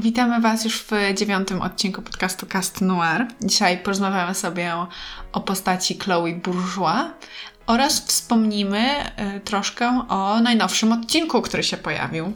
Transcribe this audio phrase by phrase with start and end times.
[0.00, 3.26] Witamy Was już w dziewiątym odcinku podcastu Cast Noir.
[3.42, 4.72] Dzisiaj porozmawiamy sobie
[5.32, 7.10] o, postaci Chloe Bourgeois
[7.66, 8.94] oraz wspomnimy
[9.36, 12.32] y, troszkę o najnowszym odcinku, który się pojawił.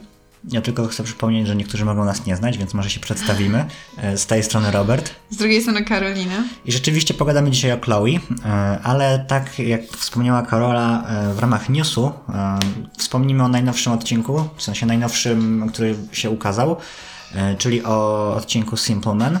[0.49, 3.65] Ja tylko chcę przypomnieć, że niektórzy mogą nas nie znać, więc może się przedstawimy.
[3.97, 5.15] E, z tej strony Robert.
[5.29, 6.43] Z drugiej strony Karolina.
[6.65, 8.19] I rzeczywiście pogadamy dzisiaj o Chloe, e,
[8.83, 12.11] ale tak jak wspomniała Karola e, w ramach newsu,
[12.97, 16.77] wspomnimy o najnowszym odcinku, w sensie najnowszym, który się ukazał,
[17.57, 19.39] czyli o odcinku Simple Man.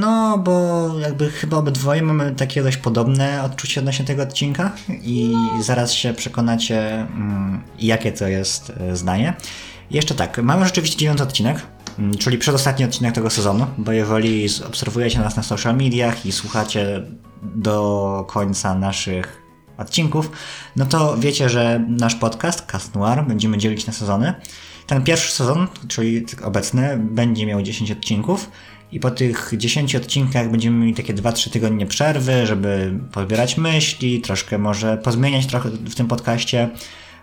[0.00, 5.92] No, bo jakby chyba obydwoje mamy takie dość podobne odczucie odnośnie tego odcinka i zaraz
[5.92, 9.34] się przekonacie, mm, jakie to jest zdanie.
[9.90, 11.62] Jeszcze tak, mamy rzeczywiście dziewiąty odcinek,
[11.98, 17.02] mm, czyli przedostatni odcinek tego sezonu, bo jeżeli obserwujecie nas na social mediach i słuchacie
[17.42, 19.42] do końca naszych
[19.78, 20.30] odcinków,
[20.76, 24.34] no to wiecie, że nasz podcast Cast Noir będziemy dzielić na sezony.
[24.86, 28.50] Ten pierwszy sezon, czyli obecny, będzie miał 10 odcinków
[28.92, 34.58] i po tych 10 odcinkach będziemy mieli takie 2-3 tygodnie przerwy, żeby pozbierać myśli, troszkę
[34.58, 36.70] może pozmieniać trochę w tym podcaście.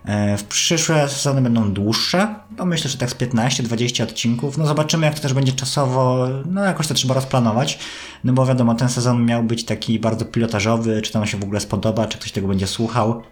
[0.05, 4.57] E, w przyszłe sezony będą dłuższe, bo myślę, że tak z 15-20 odcinków.
[4.57, 7.80] No zobaczymy, jak to też będzie czasowo, no jakoś to trzeba rozplanować,
[8.23, 11.44] no bo wiadomo, ten sezon miał być taki bardzo pilotażowy, czy to nam się w
[11.44, 13.23] ogóle spodoba, czy ktoś tego będzie słuchał.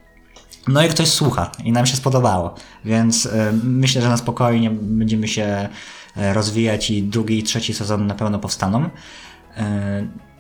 [0.74, 3.32] No i ktoś słucha i nam się spodobało, więc y,
[3.64, 5.70] myślę, że na spokojnie będziemy się
[6.18, 8.90] E, rozwijać i drugi i trzeci sezon na pewno powstaną.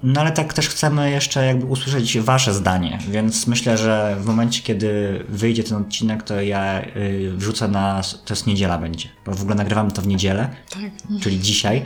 [0.03, 4.61] No ale tak też chcemy jeszcze jakby usłyszeć wasze zdanie, więc myślę, że w momencie,
[4.61, 8.01] kiedy wyjdzie ten odcinek, to ja y, wrzucę na...
[8.25, 11.21] to jest niedziela będzie, bo w ogóle nagrywamy to w niedzielę, tak.
[11.21, 11.83] czyli dzisiaj.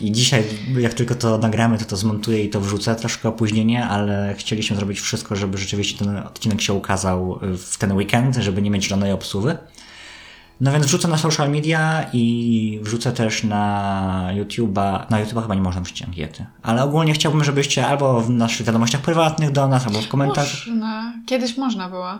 [0.00, 0.44] I dzisiaj,
[0.78, 2.94] jak tylko to nagramy, to to zmontuję i to wrzucę.
[2.94, 8.36] Troszkę opóźnienie, ale chcieliśmy zrobić wszystko, żeby rzeczywiście ten odcinek się ukazał w ten weekend,
[8.36, 9.58] żeby nie mieć żadnej obsuwy.
[10.60, 15.10] No więc wrzucę na social media i wrzucę też na YouTube'a.
[15.10, 16.46] Na YouTube'a chyba nie można wrzucić ankiety.
[16.62, 20.66] Ale ogólnie chciałbym, żebyście albo w naszych wiadomościach prywatnych do nas, albo w komentarzach.
[20.66, 21.12] Można.
[21.26, 22.18] Kiedyś można było.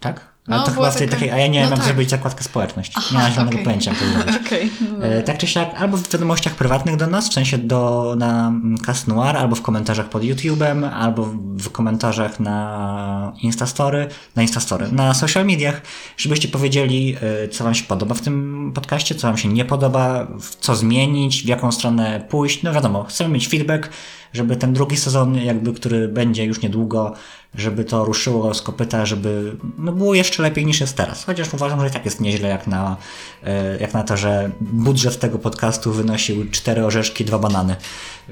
[0.00, 0.35] Tak?
[0.48, 1.20] No, to chyba w tej taka...
[1.20, 1.86] takiej, a ja nie no wiem, tak.
[1.86, 2.92] zrobić zakładkę społeczność.
[2.94, 3.64] Aha, nie mam żadnego okay.
[3.64, 4.46] pojęcia, jak to zrobić.
[4.46, 8.14] okay, no e, tak czy siak, albo w wiadomościach prywatnych do nas, w sensie do,
[8.18, 8.52] na
[8.86, 11.24] Cast Noir, albo w komentarzach pod YouTube'em, albo
[11.58, 15.82] w komentarzach na Instastory, na Instastory, na social mediach,
[16.16, 20.26] żebyście powiedzieli, e, co wam się podoba w tym podcaście, co wam się nie podoba,
[20.60, 22.62] co zmienić, w jaką stronę pójść.
[22.62, 23.90] No wiadomo, chcemy mieć feedback,
[24.32, 27.14] żeby ten drugi sezon, jakby, który będzie już niedługo,
[27.56, 31.24] żeby to ruszyło z kopyta, żeby no, było jeszcze lepiej niż jest teraz.
[31.24, 32.96] Chociaż uważam, że i tak jest nieźle jak na,
[33.44, 37.76] e, jak na to, że budżet tego podcastu wynosił cztery orzeszki, dwa banany.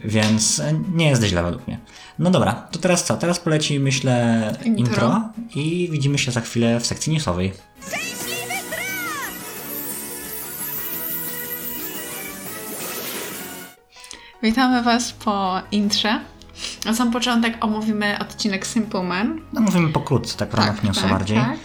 [0.04, 0.62] Więc
[0.94, 1.78] nie jest źle według mnie.
[2.18, 3.16] No dobra, to teraz co?
[3.16, 5.20] Teraz poleci, myślę, intro, intro
[5.54, 7.52] i widzimy się za chwilę w sekcji newsowej.
[14.42, 16.20] Witamy Was po intrze.
[16.84, 19.40] Na sam początek omówimy odcinek Simple Man.
[19.52, 21.38] No mówimy pokrótce, tak w ramach tak, tak, bardziej.
[21.38, 21.58] Tak.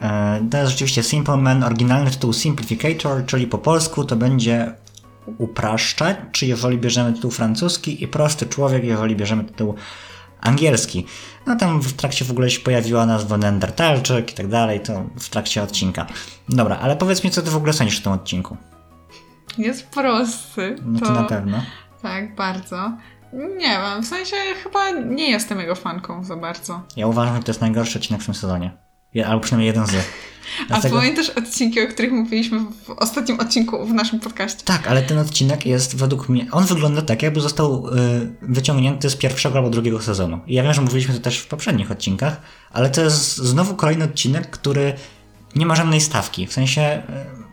[0.00, 4.74] E, to jest rzeczywiście Simple Man, oryginalny tytuł Simplificator, czyli po polsku to będzie
[5.38, 9.74] upraszczać, czy jeżeli bierzemy tytuł francuski i prosty człowiek, jeżeli bierzemy tytuł
[10.40, 11.06] angielski.
[11.46, 15.28] No tam w trakcie w ogóle się pojawiła nazwa Neandertalczyk i tak dalej, to w
[15.28, 16.06] trakcie odcinka.
[16.48, 18.56] Dobra, ale powiedz mi, co ty w ogóle sądzisz o tym odcinku?
[19.58, 20.76] Jest prosty.
[20.84, 21.62] No to, to na pewno.
[22.02, 22.92] Tak, bardzo.
[23.32, 26.82] Nie wiem, w sensie chyba nie jestem jego fanką za bardzo.
[26.96, 28.70] Ja uważam, że to jest najgorszy odcinek w tym sezonie.
[29.26, 29.90] Albo przynajmniej jeden z.
[30.68, 30.96] Dlatego...
[30.96, 34.64] A pamiętasz odcinki, o których mówiliśmy w ostatnim odcinku w naszym podcaście?
[34.64, 37.90] Tak, ale ten odcinek jest według mnie, on wygląda tak, jakby został y,
[38.42, 40.40] wyciągnięty z pierwszego albo drugiego sezonu.
[40.46, 42.40] I ja wiem, że mówiliśmy to też w poprzednich odcinkach,
[42.72, 44.92] ale to jest znowu kolejny odcinek, który
[45.56, 46.46] nie ma żadnej stawki.
[46.46, 47.49] W sensie y,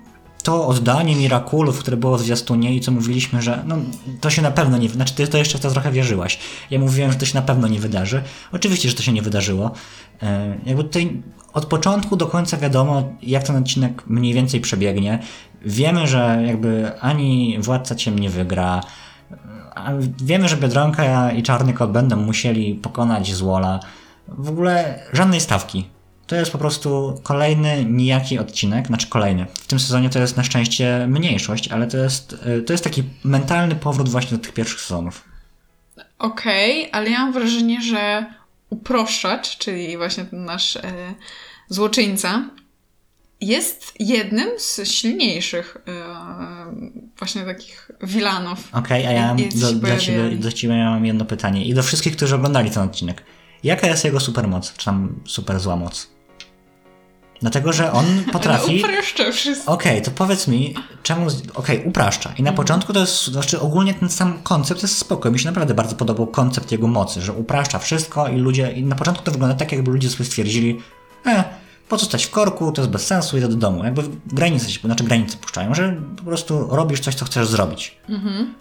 [0.47, 3.75] to oddanie Mirakulów, które było w zwiastunie i co mówiliśmy, że no,
[4.21, 4.89] to się na pewno nie...
[4.89, 6.39] Znaczy ty to jeszcze w to trochę wierzyłaś.
[6.71, 8.21] Ja mówiłem, że to się na pewno nie wydarzy.
[8.51, 9.71] Oczywiście, że to się nie wydarzyło.
[10.23, 15.19] E, jakby tutaj od początku do końca wiadomo, jak ten odcinek mniej więcej przebiegnie.
[15.61, 18.81] Wiemy, że jakby ani Władca Ciem nie wygra.
[20.23, 23.79] Wiemy, że Biedronka i Czarny Kot będą musieli pokonać Złola.
[24.27, 25.96] W ogóle żadnej stawki.
[26.27, 29.45] To jest po prostu kolejny nijaki odcinek, znaczy kolejny.
[29.53, 33.03] W tym sezonie to jest na szczęście mniejszość, ale to jest, y, to jest taki
[33.23, 35.23] mentalny powrót właśnie do tych pierwszych sezonów.
[36.19, 38.25] Okej, okay, ale ja mam wrażenie, że
[38.69, 40.81] uproszczacz, czyli właśnie ten nasz e,
[41.69, 42.49] złoczyńca,
[43.41, 45.91] jest jednym z silniejszych e,
[47.17, 48.69] właśnie takich wilanów.
[48.73, 52.15] Okej, okay, a ja do, dla, ciebie, do ciebie mam jedno pytanie i do wszystkich,
[52.15, 53.23] którzy oglądali ten odcinek.
[53.63, 56.16] Jaka jest jego supermoc, czy tam super zła moc?
[57.41, 58.83] Dlatego, że on potrafi...
[58.83, 59.71] Ale upraszcza wszystko.
[59.71, 61.27] Okej, okay, to powiedz mi, czemu...
[61.27, 62.29] Okej, okay, upraszcza.
[62.29, 62.55] I na mhm.
[62.55, 65.33] początku to jest, znaczy ogólnie ten sam koncept jest spokojny.
[65.33, 68.71] Mi się naprawdę bardzo podobał koncept jego mocy, że upraszcza wszystko i ludzie...
[68.71, 70.81] I na początku to wygląda tak, jakby ludzie sobie stwierdzili,
[71.25, 71.43] e,
[71.89, 73.83] po co stać w korku, to jest bez sensu, idę do domu.
[73.83, 77.97] Jakby granice się, znaczy granice puszczają, że po prostu robisz coś, co chcesz zrobić.
[78.09, 78.53] Mhm.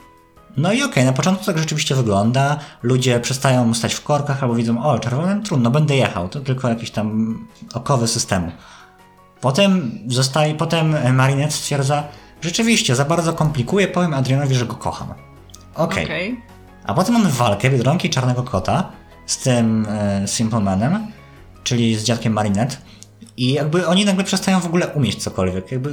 [0.56, 2.58] No i okej, okay, na początku tak rzeczywiście wygląda.
[2.82, 6.29] Ludzie przestają stać w korkach albo widzą, o, czerwony, trudno, będę jechał.
[6.29, 7.38] To tylko jakiś tam
[7.75, 8.53] okowy systemu.
[9.41, 12.05] Potem zostaje, potem Marinette stwierdza,
[12.41, 15.08] rzeczywiście, za bardzo komplikuje, powiem Adrianowi, że go kocham.
[15.75, 16.05] Okej.
[16.05, 16.05] Okay.
[16.05, 16.37] okay.
[16.85, 18.93] A potem mamy walkę Biedronki Czarnego Kota
[19.26, 21.06] z tym e, Simple Manem,
[21.64, 22.76] czyli z dziadkiem Marinette.
[23.37, 25.73] I jakby oni nagle przestają w ogóle umieć cokolwiek.
[25.73, 25.91] Jakby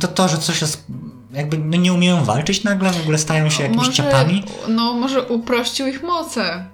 [0.00, 0.86] to, to że coś jest
[1.32, 4.44] jakby no nie umieją walczyć nagle, w ogóle stają się jakimiś może, ciapami.
[4.68, 6.64] No może uprościł ich moce.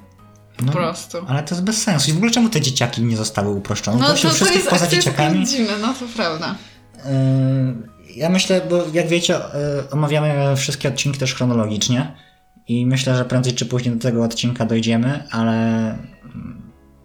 [0.56, 1.19] Po no, prostu.
[1.28, 2.10] Ale to jest bez sensu.
[2.10, 3.99] I w ogóle czemu te dzieciaki nie zostały uproszczone?
[3.99, 5.40] No to, to, to jest, poza to dzieciakami.
[5.40, 6.55] Jest dziwne, no to prawda.
[6.96, 12.14] Yy, ja myślę, bo jak wiecie, yy, omawiamy wszystkie odcinki też chronologicznie
[12.66, 15.99] i myślę, że prędzej czy później do tego odcinka dojdziemy, ale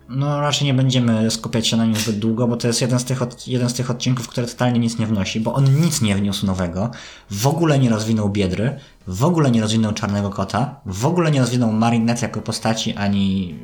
[0.10, 3.06] no raczej nie będziemy skupiać się na nim zbyt długo, bo to jest jeden z,
[3.06, 6.16] tych od, jeden z tych odcinków, który totalnie nic nie wnosi, bo on nic nie
[6.16, 6.92] wniósł nowego,
[7.32, 11.72] w ogóle nie rozwinął Biedry, w ogóle nie rozwinął Czarnego Kota, w ogóle nie rozwinął
[11.72, 13.56] Marinette jako postaci, ani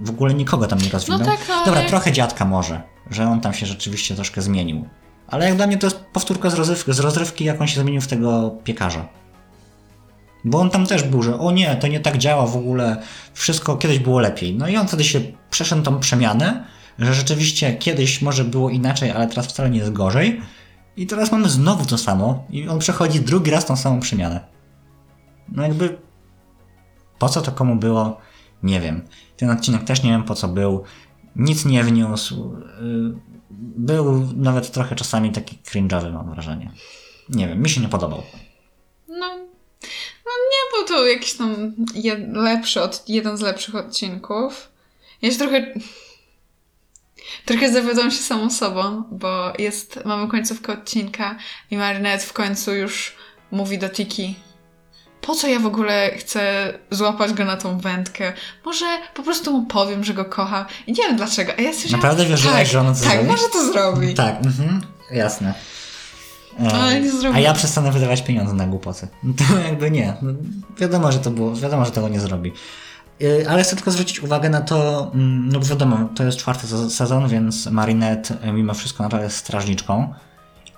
[0.00, 1.20] w ogóle nikogo tam nie rozwinął.
[1.20, 1.66] No tak, ale...
[1.66, 4.88] Dobra, trochę dziadka może, że on tam się rzeczywiście troszkę zmienił.
[5.26, 8.00] Ale jak dla mnie to jest powtórka z rozrywki, z rozrywki jak on się zmienił
[8.00, 9.08] w tego piekarza.
[10.44, 13.02] Bo on tam też był, że o nie, to nie tak działa w ogóle,
[13.32, 14.54] wszystko kiedyś było lepiej.
[14.54, 16.64] No i on wtedy się przeszedł tą przemianę,
[16.98, 20.40] że rzeczywiście kiedyś może było inaczej, ale teraz wcale nie jest gorzej.
[20.96, 24.40] I teraz mamy znowu to samo i on przechodzi drugi raz tą samą przemianę.
[25.48, 25.98] No jakby
[27.18, 28.20] po co to komu było,
[28.62, 29.02] nie wiem.
[29.36, 30.84] Ten odcinek też nie wiem po co był.
[31.36, 32.54] Nic nie wniósł.
[32.54, 33.32] Y,
[33.76, 36.70] był nawet trochę czasami taki cringe'owy mam wrażenie.
[37.28, 38.22] Nie wiem, mi się nie podobał.
[39.08, 39.26] No,
[40.26, 41.74] no nie był to jakiś tam
[42.32, 44.68] lepszy, od, jeden z lepszych odcinków.
[45.22, 45.74] Ja się trochę...
[47.44, 51.36] Trochę zawiodłam się samą sobą, bo jest, mamy końcówkę odcinka
[51.70, 53.16] i Marinette w końcu już
[53.50, 54.34] mówi do Tiki
[55.22, 58.32] po co ja w ogóle chcę złapać go na tą wędkę?
[58.64, 60.64] Może po prostu mu powiem, że go kocham.
[60.86, 61.52] I nie wiem dlaczego.
[61.58, 63.18] A ja sobie Naprawdę wierzyłaś, tak, że ona to tak, zrobi?
[63.18, 64.14] Tak, może to zrobi.
[64.14, 64.80] Tak, mhm,
[65.10, 65.54] jasne.
[66.72, 67.36] Ale nie zrobię.
[67.36, 69.08] A ja przestanę wydawać pieniądze na głupoty.
[69.36, 70.14] To jakby nie.
[70.22, 70.32] No,
[70.78, 72.52] wiadomo, że to było, wiadomo, że tego nie zrobi.
[73.22, 76.90] Y, ale chcę tylko zwrócić uwagę na to, mm, no bo wiadomo, to jest czwarty
[76.90, 80.14] sezon, więc Marinette y, mimo wszystko nadal jest strażniczką.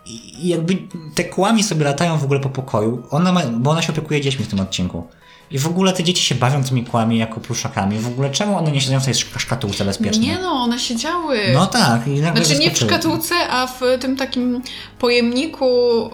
[0.07, 0.79] I jakby
[1.15, 4.45] te kłami sobie latają w ogóle po pokoju, ona ma, bo ona się opiekuje dziećmi
[4.45, 5.07] w tym odcinku.
[5.55, 7.99] I w ogóle te dzieci się bawią tymi kłami jako pluszakami.
[7.99, 10.29] W ogóle czemu one nie siedzą w tej szkatułce bezpiecznie?
[10.29, 11.39] Nie no, one siedziały.
[11.53, 12.07] No tak.
[12.07, 12.65] I znaczy zaskoczyły.
[12.65, 14.63] nie w szkatułce, a w tym takim
[14.99, 15.67] pojemniku,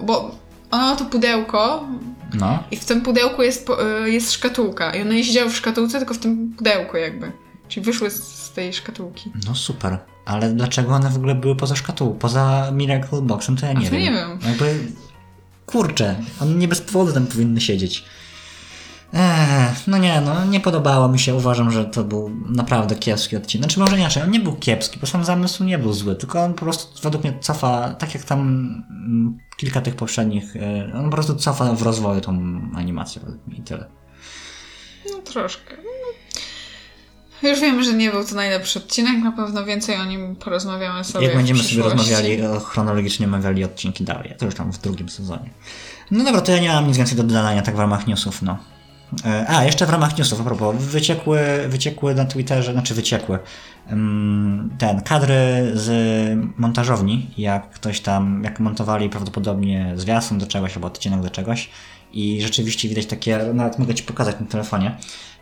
[0.03, 0.31] bo
[0.71, 1.85] ona ma to pudełko
[2.35, 2.63] no.
[2.71, 3.69] i w tym pudełku jest,
[4.05, 4.95] y, jest szkatułka.
[4.95, 7.33] I one nie siedziały w szkatułce, tylko w tym pudełku jakby.
[7.69, 9.33] Czyli wyszły z tej szkatułki.
[9.47, 9.99] No super.
[10.25, 13.91] Ale dlaczego one w ogóle były poza szkatułką, poza Miracle Boxem, to ja nie a
[13.91, 14.01] wiem.
[14.01, 14.39] nie wiem.
[14.47, 14.79] Jakby,
[15.67, 18.05] kurczę, one nie bez powodu tam powinny siedzieć.
[19.13, 21.35] Eee, no nie, no nie podobało mi się.
[21.35, 23.65] Uważam, że to był naprawdę kiepski odcinek.
[23.65, 26.55] Znaczy może inaczej, on nie był kiepski, bo sam zamysł nie był zły, tylko on
[26.55, 28.41] po prostu według mnie cofa, tak jak tam
[28.91, 33.23] mm, kilka tych poprzednich, e, on po prostu cofa w rozwoju tą animację
[33.59, 33.87] i tyle.
[35.11, 35.77] No troszkę.
[37.43, 41.27] Już wiemy, że nie był to najlepszy odcinek, na pewno więcej o nim porozmawiamy sobie.
[41.27, 45.51] Jak będziemy sobie rozmawiali, chronologicznie omawiali odcinki dalej, to już tam w drugim sezonie.
[46.11, 48.59] No dobra, to ja nie mam nic więcej do dodania tak w ramach newsów, no.
[49.25, 53.39] E, a, jeszcze w ramach newsów, a propos, wyciekły, wyciekły na Twitterze, znaczy wyciekły
[54.79, 55.91] ten, kadry z
[56.57, 61.71] montażowni, jak ktoś tam, jak montowali prawdopodobnie zwiastun do czegoś albo odcinek do czegoś
[62.13, 64.97] i rzeczywiście widać takie, nawet mogę Ci pokazać na telefonie,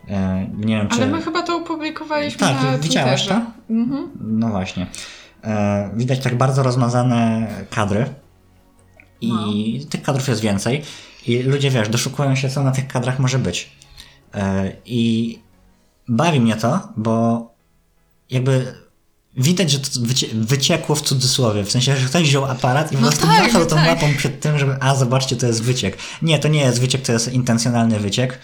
[0.08, 0.96] e, nie wiem, czy...
[0.96, 3.40] Ale my chyba to opublikowaliśmy tak, na widziałaś to?
[3.70, 4.10] Mhm.
[4.20, 4.86] No właśnie.
[5.44, 8.06] E, widać tak bardzo rozmazane kadry
[9.20, 9.90] i no.
[9.90, 10.82] tych kadrów jest więcej.
[11.28, 13.70] I ludzie, wiesz, doszukują się, co na tych kadrach może być.
[14.34, 15.38] E, I
[16.08, 17.48] bawi mnie to, bo
[18.30, 18.74] jakby
[19.36, 19.86] widać, że to
[20.34, 21.64] wyciekło w cudzysłowie.
[21.64, 23.88] W sensie, że ktoś wziął aparat i no po prostu tak, machał tą tak.
[23.88, 25.98] łapą przed tym, żeby a, zobaczcie, to jest wyciek.
[26.22, 28.38] Nie, to nie jest wyciek, to jest intencjonalny wyciek.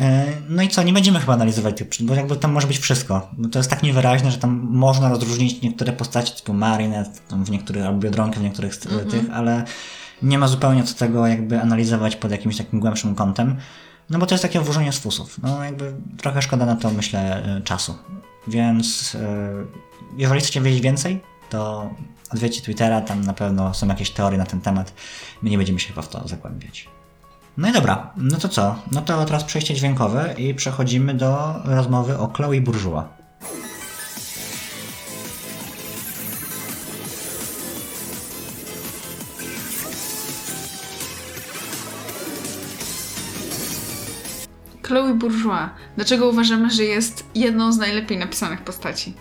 [0.00, 3.30] E, no i co, nie będziemy chyba analizować tych, bo jakby tam może być wszystko.
[3.32, 7.84] Bo to jest tak niewyraźne, że tam można rozróżnić niektóre postacie typu Marinette, w niektórych,
[7.86, 9.10] albo Biedronkę w niektórych mm -hmm.
[9.10, 9.64] tych, ale
[10.22, 13.56] nie ma zupełnie co tego jakby analizować pod jakimś takim głębszym kątem,
[14.10, 15.38] no bo to jest takie włożenie z fusów.
[15.42, 17.94] No jakby trochę szkoda na to, myślę, e, czasu.
[18.48, 19.50] Więc e,
[20.16, 21.90] jeżeli chcecie wiedzieć więcej, to
[22.32, 24.92] odwiedźcie Twittera, tam na pewno są jakieś teorie na ten temat.
[25.42, 26.88] My nie będziemy się chyba w to zagłębiać.
[27.56, 28.76] No i dobra, no to co?
[28.92, 33.04] No to teraz przejście dźwiękowe i przechodzimy do rozmowy o Chloe Bourgeois.
[44.82, 45.70] Chloe Bourgeois.
[45.96, 49.14] Dlaczego uważamy, że jest jedną z najlepiej napisanych postaci?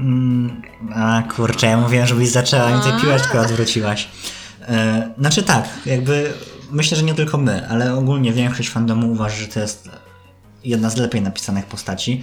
[0.00, 0.62] Mm,
[0.94, 4.08] a kurczę, ja mówiłem, żebyś zaczęła i tej piłeczkę odwróciłaś.
[4.68, 6.32] E, znaczy tak, jakby
[6.70, 9.88] myślę, że nie tylko my, ale ogólnie większość fandomu uważa, że to jest
[10.64, 12.22] jedna z lepiej napisanych postaci.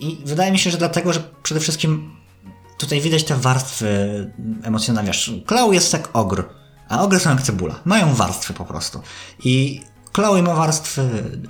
[0.00, 2.16] I wydaje mi się, że dlatego, że przede wszystkim
[2.78, 3.86] tutaj widać te warstwy
[4.62, 5.10] emocjonalne.
[5.10, 6.44] Wiesz, Chloe jest jak ogr,
[6.88, 7.80] a ogry są jak cebula.
[7.84, 9.02] Mają warstwy po prostu.
[9.44, 9.80] I
[10.12, 11.02] Chloe ma warstwy,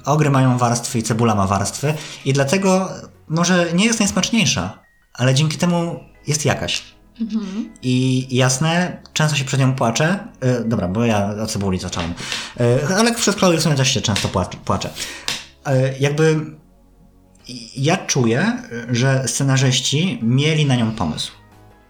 [0.04, 2.88] ogry mają warstwy i cebula ma warstwy i dlatego
[3.28, 4.78] może nie jest najsmaczniejsza,
[5.14, 6.82] ale dzięki temu jest jakaś.
[7.20, 7.72] Mhm.
[7.82, 10.18] I jasne, często się przed nią płaczę.
[10.42, 12.14] Yy, dobra, bo ja o cebuli zacząłem.
[12.60, 14.28] Yy, ale przez Chloe w sumie też się często
[14.64, 14.90] płaczę.
[15.66, 16.40] Yy, jakby
[17.76, 21.32] ja czuję, że scenarzyści mieli na nią pomysł.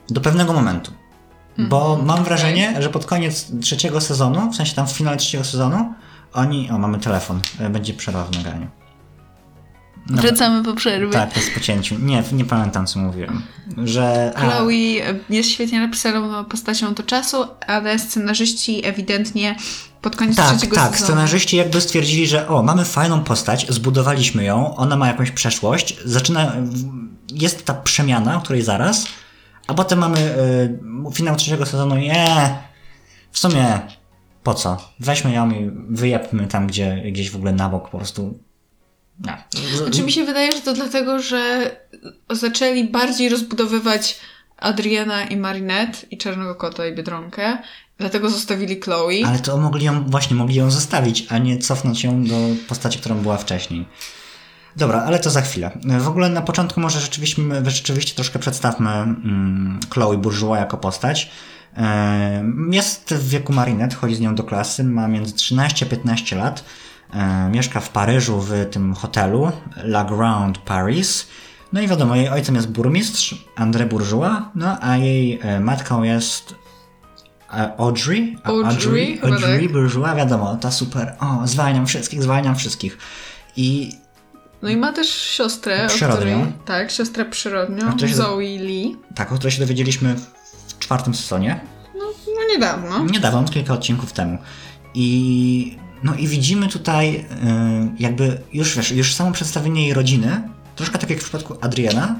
[0.08, 0.92] Do pewnego momentu.
[1.58, 5.44] Bo mhm, mam wrażenie, że pod koniec trzeciego sezonu, w sensie tam w finale trzeciego
[5.44, 5.94] sezonu,
[6.32, 6.70] oni.
[6.70, 7.40] O, mamy telefon.
[7.70, 8.66] Będzie przerwa w nagraniu.
[10.10, 11.12] No, Wracamy po przerwie.
[11.12, 11.96] Tak, po pocięciu.
[11.98, 13.42] Nie, nie pamiętam, co mówiłem.
[13.84, 14.32] Że.
[14.36, 15.32] Chloe a...
[15.32, 19.56] jest świetnie napisaną postacią do czasu, ale scenarzyści ewidentnie
[20.02, 20.98] pod koniec tak, trzeciego tak, sezonu.
[20.98, 25.96] Tak, scenarzyści jakby stwierdzili, że o, mamy fajną postać, zbudowaliśmy ją, ona ma jakąś przeszłość,
[26.04, 26.52] zaczyna.
[27.32, 29.06] Jest ta przemiana, której zaraz,
[29.66, 31.96] a potem mamy y, finał trzeciego sezonu.
[31.96, 32.56] Nie,
[33.32, 33.80] w sumie
[34.42, 34.76] po co?
[35.00, 38.38] Weźmy ją i wyjepmy tam, gdzie, gdzieś w ogóle na bok po prostu
[39.20, 39.32] no.
[39.76, 41.70] Znaczy mi się wydaje, że to dlatego, że
[42.30, 44.20] zaczęli bardziej rozbudowywać
[44.56, 47.58] Adriana i Marinette i Czarnego Kota i Biedronkę,
[47.98, 49.26] dlatego zostawili Chloe.
[49.26, 52.36] Ale to mogli ją, właśnie mogli ją zostawić, a nie cofnąć ją do
[52.68, 53.86] postaci, którą była wcześniej.
[54.76, 55.70] Dobra, ale to za chwilę.
[55.98, 61.30] W ogóle na początku może rzeczywiście, rzeczywiście troszkę przedstawmy mm, Chloe Bourgeois jako postać.
[62.70, 66.64] Jest w wieku Marinette, chodzi z nią do klasy, ma między 13 a 15 lat.
[67.50, 71.26] Mieszka w Paryżu w tym hotelu La Grande Paris.
[71.72, 76.54] No i wiadomo, jej ojcem jest burmistrz André Bourgeois, no a jej e, matką jest
[77.52, 78.38] e, Audrey.
[78.44, 79.72] Audrey, Audrey, Audrey tak.
[79.72, 82.98] Bourgeois, wiadomo, ta super, o, zwalniam wszystkich, zwalniam wszystkich.
[83.56, 83.92] I
[84.62, 86.40] no i ma też siostrę, przyrodnią.
[86.40, 88.96] Której, tak, siostrę przyrodnią, Zoe Lee.
[89.14, 90.16] Tak, o której się dowiedzieliśmy
[90.92, 91.60] czwartym sezonie.
[91.94, 93.04] No, no niedawno.
[93.04, 94.38] Niedawno, kilka odcinków temu.
[94.94, 97.24] I no i widzimy tutaj y,
[97.98, 100.42] jakby już wiesz, już samo przedstawienie jej rodziny,
[100.76, 102.16] troszkę tak jak w przypadku Adriana,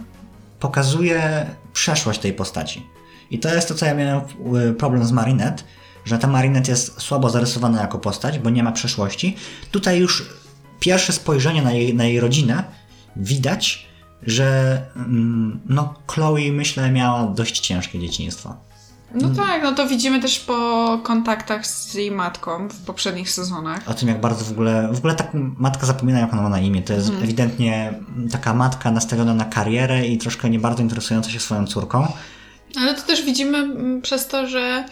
[0.61, 2.87] pokazuje przeszłość tej postaci.
[3.31, 4.21] I to jest to, co ja miałem
[4.71, 5.63] y, problem z Marinette,
[6.05, 9.37] że ta Marinette jest słabo zarysowana jako postać, bo nie ma przeszłości.
[9.71, 10.27] Tutaj już
[10.81, 12.65] pierwsze spojrzenie na jej, na jej rodzinę
[13.17, 13.87] widać,
[14.27, 18.57] że mm, no Chloe myślę miała dość ciężkie dzieciństwo.
[19.15, 23.89] No tak, no to widzimy też po kontaktach z jej matką w poprzednich sezonach.
[23.89, 26.61] O tym, jak bardzo w ogóle, w ogóle tak matka zapomina, jak ona ma na
[26.61, 26.83] imię.
[26.83, 27.25] To jest mhm.
[27.25, 27.95] ewidentnie
[28.31, 32.13] taka matka nastawiona na karierę i troszkę nie bardzo interesująca się swoją córką.
[32.77, 34.85] Ale to też widzimy mm, przez to, że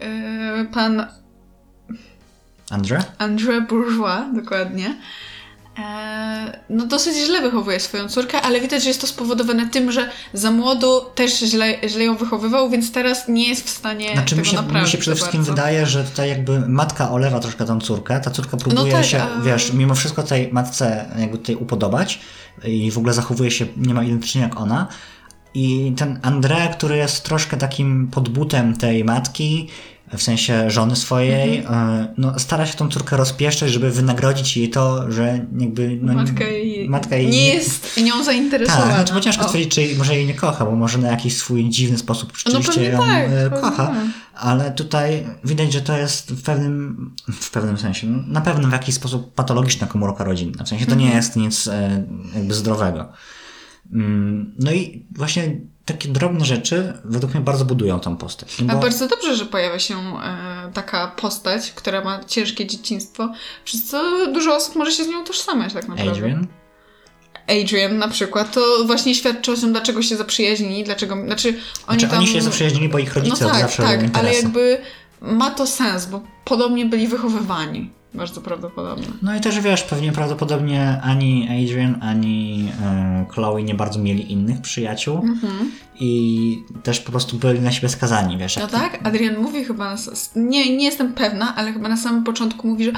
[0.00, 1.06] yy, pan
[2.70, 3.02] André?
[3.18, 4.96] André Bourgeois, dokładnie
[6.70, 10.50] no dosyć źle wychowuje swoją córkę, ale widać, że jest to spowodowane tym, że za
[10.50, 14.46] młodu też źle, źle ją wychowywał, więc teraz nie jest w stanie znaczy, tego mi
[14.46, 14.86] się, naprawić.
[14.88, 15.52] Mi się przede wszystkim bardzo.
[15.52, 19.22] wydaje, że tutaj jakby matka olewa troszkę tą córkę, ta córka próbuje no tak, się,
[19.22, 19.40] a...
[19.40, 22.20] wiesz, mimo wszystko tej matce jakby tutaj upodobać
[22.64, 24.88] i w ogóle zachowuje się niemal identycznie jak ona,
[25.54, 29.68] i ten André, który jest troszkę takim podbutem tej matki,
[30.18, 31.90] w sensie żony swojej, mhm.
[31.90, 35.98] E, no, stara się tą córkę rozpieszczać, żeby wynagrodzić jej to, że jakby...
[36.02, 38.84] No, matka jej, matka jej nie jest nią zainteresowana.
[38.84, 41.68] Tak, znaczy, bo ciężko stwierdzić, czy może jej nie kocha, bo może na jakiś swój
[41.68, 43.96] dziwny sposób no rzeczywiście no, ją tak, e, kocha, tak.
[44.34, 48.72] ale tutaj widać, że to jest w pewnym, w pewnym sensie, no, na pewno w
[48.72, 50.64] jakiś sposób patologiczna komórka rodzinna.
[50.64, 51.16] W sensie to nie mhm.
[51.16, 53.12] jest nic e, jakby zdrowego.
[53.92, 58.56] Mm, no i właśnie takie drobne rzeczy według mnie bardzo budują tą postać.
[58.62, 58.72] Bo...
[58.72, 63.32] A bardzo dobrze, że pojawia się e, taka postać, która ma ciężkie dzieciństwo,
[63.64, 66.12] przez co dużo osób może się z nią tożsamiać tak naprawdę.
[66.12, 66.46] Adrian?
[67.46, 72.08] Adrian na przykład, to właśnie świadczy o tym, dlaczego się zaprzyjaźnili, dlaczego, znaczy oni znaczy,
[72.08, 72.18] tam...
[72.18, 74.78] oni się zaprzyjaźnili, bo ich rodzice no tak, zawsze tak, ale jakby
[75.20, 77.90] ma to sens, bo podobnie byli wychowywani.
[78.14, 79.06] Bardzo prawdopodobne.
[79.22, 84.60] No i też wiesz, pewnie prawdopodobnie ani Adrian, ani e, Chloe nie bardzo mieli innych
[84.60, 85.72] przyjaciół Mhm.
[86.00, 88.56] i też po prostu byli na siebie skazani, wiesz.
[88.56, 92.66] No tak, Adrian mówi chyba, na, nie, nie jestem pewna, ale chyba na samym początku
[92.68, 92.92] mówi, że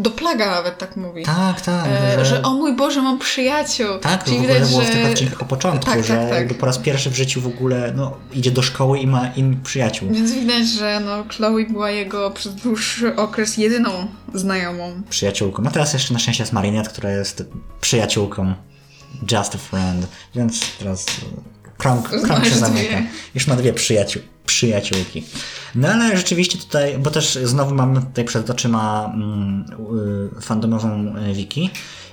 [0.00, 1.22] do Plaga nawet tak mówi.
[1.24, 1.86] Tak, tak.
[2.18, 3.98] E, że o mój Boże, mam przyjaciół.
[3.98, 4.92] Tak, to Czyli w ogóle widać, było w że...
[4.92, 6.38] tych odcinkach o początku, Tak, że tak, tak.
[6.38, 9.60] jakby po raz pierwszy w życiu w ogóle no, idzie do szkoły i ma innych
[9.60, 10.08] przyjaciół.
[10.12, 13.90] Więc widać, że no, Chloe była jego przez dłuższy okres jedyną
[14.34, 15.02] znajomą.
[15.10, 15.62] Przyjaciółką.
[15.66, 17.44] A teraz jeszcze na szczęście jest Marinette, która jest
[17.80, 18.54] przyjaciółką.
[19.32, 20.06] Just a friend.
[20.34, 21.10] Więc teraz e,
[21.80, 23.02] krąg, krąg się zamyka.
[23.34, 25.24] Już ma dwie przyjaciół, przyjaciółki.
[25.74, 29.64] No ale rzeczywiście tutaj, bo też znowu mamy tutaj przed oczyma mm,
[30.38, 31.70] y, fandomową y, wiki.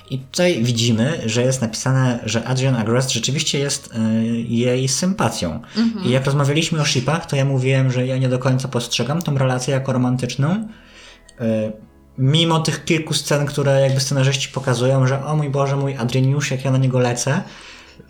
[0.10, 4.00] I tutaj widzimy, że jest napisane, że Adrian Agrest rzeczywiście jest y,
[4.42, 5.60] jej sympatią.
[6.06, 9.38] I jak rozmawialiśmy o shipach, to ja mówiłem, że ja nie do końca postrzegam tą
[9.38, 10.68] relację jako romantyczną.
[12.18, 16.66] Mimo tych kilku scen, które jakby scenarzyści pokazują, że o mój Boże, mój Adrianiusz, jak
[16.66, 17.42] ja na niego lecę,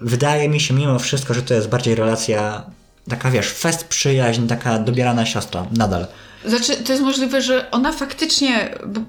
[0.01, 2.63] wydaje mi się mimo wszystko, że to jest bardziej relacja
[3.10, 6.08] taka, wiesz, fest przyjaźń, taka dobierana siostra, nadal.
[6.46, 8.70] Znaczy, to jest możliwe, że ona faktycznie.
[8.88, 9.01] Bo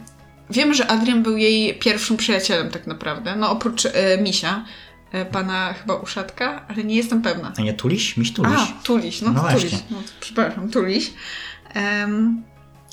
[0.50, 3.37] wiem, że Adrian był jej pierwszym przyjacielem, tak naprawdę.
[3.37, 4.64] No oprócz e, Misia,
[5.12, 7.52] e, pana chyba Uszatka, ale nie jestem pewna.
[7.58, 8.16] A nie Tuliś?
[8.16, 8.52] Miś Tuliś.
[8.56, 9.61] A, Tuliś, no, No Tuliś.
[9.61, 9.78] właśnie.
[9.90, 11.12] No, przepraszam, Tuliś.
[11.75, 12.42] Em,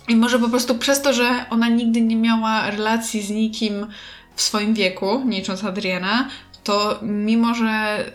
[0.07, 3.87] I może po prostu przez to, że ona nigdy nie miała relacji z nikim
[4.35, 6.29] w swoim wieku, nie licząc Adriana,
[6.65, 8.05] to mimo, że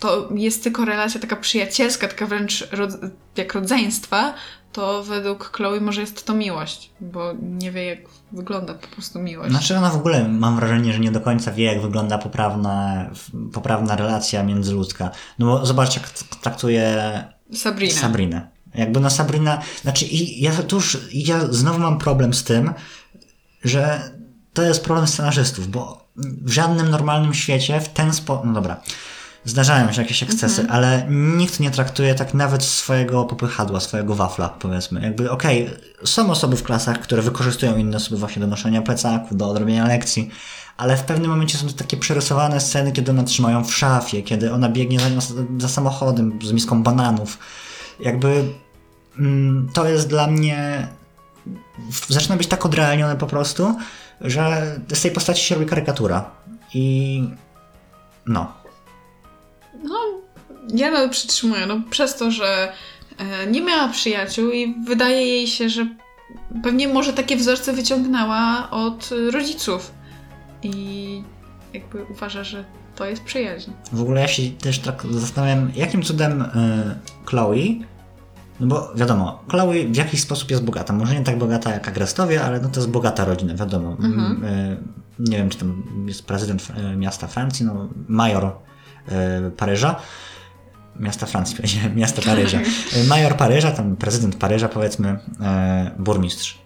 [0.00, 2.68] to jest tylko relacja taka przyjacielska, taka wręcz
[3.36, 4.34] jak rodzeństwa,
[4.72, 7.98] to według Chloe może jest to miłość, bo nie wie jak
[8.32, 9.50] wygląda po prostu miłość.
[9.50, 13.10] Znaczy ona w ogóle, mam wrażenie, że nie do końca wie, jak wygląda poprawna,
[13.52, 15.10] poprawna relacja międzyludzka.
[15.38, 16.10] No bo zobacz, jak
[16.42, 17.94] traktuje Sabrina.
[17.94, 18.50] Sabrinę.
[18.74, 22.74] Jakby no Sabrina, znaczy i ja tu już, ja znowu mam problem z tym,
[23.64, 24.10] że
[24.52, 28.80] to jest problem scenarzystów, bo w żadnym normalnym świecie w ten sposób, no dobra,
[29.44, 35.00] zdarzają się jakieś ekscesy, ale nikt nie traktuje tak nawet swojego popychadła, swojego wafla, powiedzmy.
[35.02, 35.70] Jakby, okej,
[36.04, 40.30] są osoby w klasach, które wykorzystują inne osoby właśnie do noszenia plecaków, do odrobienia lekcji,
[40.76, 44.52] ale w pewnym momencie są to takie przerysowane sceny, kiedy one trzymają w szafie, kiedy
[44.52, 45.20] ona biegnie za, nią,
[45.58, 47.38] za samochodem z miską bananów.
[48.00, 48.44] Jakby
[49.18, 50.88] mm, to jest dla mnie
[52.08, 53.76] zaczyna być tak odrealnione po prostu,
[54.20, 56.30] że z tej postaci się robi karykatura.
[56.74, 57.24] I
[58.26, 58.52] no.
[59.84, 59.94] No,
[60.74, 62.72] ja nadal przytrzymuję, no przez to, że
[63.18, 65.86] e, nie miała przyjaciół i wydaje jej się, że
[66.62, 69.92] pewnie może takie wzorce wyciągnęła od e, rodziców.
[70.62, 71.22] I
[71.72, 72.64] jakby uważa, że
[72.96, 73.70] to jest przyjaźń.
[73.92, 76.46] W ogóle ja się też tak zastanawiam, jakim cudem y,
[77.24, 77.56] Chloe,
[78.60, 80.92] no bo wiadomo, Chloe w jakiś sposób jest bogata.
[80.92, 83.90] Może nie tak bogata jak Agrestowie, ale no to jest bogata rodzina, wiadomo.
[83.90, 84.44] Mhm.
[84.44, 84.76] Y,
[85.18, 89.96] nie wiem, czy tam jest prezydent y, miasta Francji, no major y, Paryża.
[91.00, 92.58] Miasta Francji, powiedziałem, miasta Paryża.
[93.08, 95.18] Major Paryża, tam prezydent Paryża, powiedzmy,
[95.98, 96.58] burmistrz.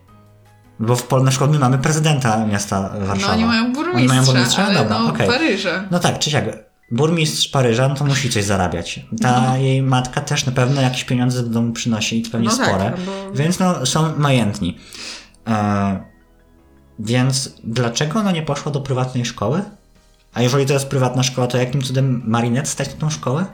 [0.80, 3.26] Bo w na przykład my mamy prezydenta miasta Warszawa.
[3.26, 4.66] No oni mają burmistrza, Oni mają burmistrza?
[4.66, 5.28] Dobra, no okej.
[5.28, 5.84] Paryża.
[5.90, 6.69] No tak, czy siak.
[6.90, 9.00] Burmistrz Paryża, no to musi coś zarabiać.
[9.22, 9.56] Ta No.
[9.56, 12.66] jej matka też na pewno jakieś pieniądze do domu przynosi i to pewnie No tak,
[12.68, 12.90] spore.
[12.90, 12.96] no
[13.30, 14.78] bo- Więc no, są majętni.
[15.48, 16.00] E,
[16.98, 19.62] więc dlaczego ona nie poszła do prywatnej szkoły?
[20.34, 23.46] A jeżeli to jest prywatna szkoła, to jakim cudem Marinette stać na tą szkołę?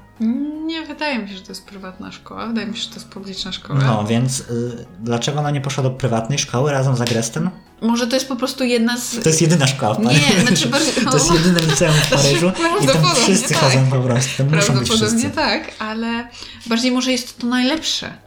[0.66, 2.46] Nie wydaje mi się, że to jest prywatna szkoła.
[2.46, 3.78] Wydaje mi się, że to jest publiczna szkoła.
[3.80, 7.50] No, więc y, dlaczego ona nie poszła do prywatnej szkoły razem z Agrestem?
[7.82, 9.10] Może to jest po prostu jedna z...
[9.22, 10.46] To jest jedyna szkoła w Nie, Paryżu.
[10.46, 13.62] znaczy bardziej- To jest jedyne liceum w Paryżu i tam wszyscy tak.
[13.62, 14.30] chodzą po prostu.
[14.36, 15.30] Tam muszą być Prawdopodobnie wszyscy.
[15.30, 16.28] tak, ale
[16.66, 18.25] bardziej może jest to najlepsze.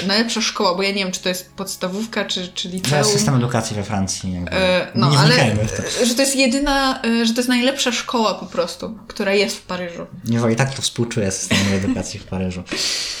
[0.00, 2.98] Yy, najlepsza szkoła, bo ja nie wiem, czy to jest podstawówka, czy, czy To liceum.
[2.98, 4.32] jest system edukacji we Francji.
[4.32, 4.52] Jakby.
[4.52, 5.34] E, no, nie ale
[5.66, 6.06] to.
[6.06, 9.62] że to jest jedyna, e, że to jest najlepsza szkoła po prostu, która jest w
[9.62, 10.06] Paryżu.
[10.24, 12.62] Nie i tak to współczuję systemowi edukacji w Paryżu.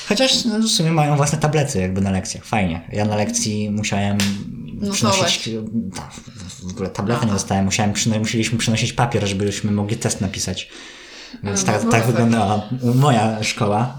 [0.08, 2.44] Chociaż no, w sumie mają własne tablety jakby na lekcjach.
[2.44, 2.88] Fajnie.
[2.92, 4.18] Ja na lekcji musiałem
[4.92, 5.48] przynosić...
[5.96, 6.10] Ta,
[6.62, 7.64] w ogóle tablety nie dostałem.
[7.64, 10.68] Musiałem przyno- musieliśmy przynosić papier, żebyśmy mogli test napisać.
[11.42, 12.10] Więc tak, no tak tak.
[12.10, 12.62] wyglądała
[12.94, 13.96] moja szkoła.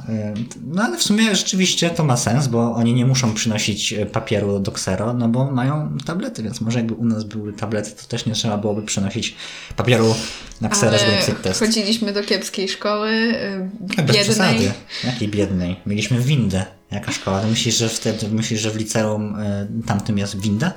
[0.68, 4.72] No ale w sumie rzeczywiście to ma sens, bo oni nie muszą przynosić papieru do
[4.72, 8.34] ksero, no bo mają tablety, więc może jakby u nas były tablety, to też nie
[8.34, 9.36] trzeba byłoby przynosić
[9.78, 10.16] papieru
[10.62, 11.60] na ksero, żeby napisać test.
[11.60, 14.24] chodziliśmy do kiepskiej szkoły, e, Bez biednej.
[14.24, 14.72] przesady.
[15.04, 15.76] Jakiej biednej?
[15.86, 16.66] Mieliśmy windę.
[16.92, 17.40] Jaka szkoła?
[17.40, 20.74] Ty myślisz, że wtedy myślisz, że w liceum y, tamtym jest winda?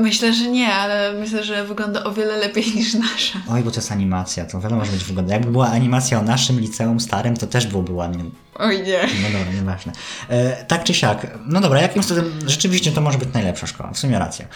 [0.00, 3.38] Myślę, że nie, ale myślę, że wygląda o wiele lepiej niż nasza.
[3.50, 5.34] Oj, bo to jest animacja, to wiadomo, że będzie wygląda.
[5.34, 8.24] Jakby była animacja o naszym liceum starym, to też byłoby ładnie.
[8.54, 9.00] Oj nie.
[9.22, 9.92] No dobra, nieważne.
[10.28, 11.38] E, tak czy siak.
[11.46, 14.46] No dobra, jakim cudem rzeczywiście to może być najlepsza szkoła, w sumie racja.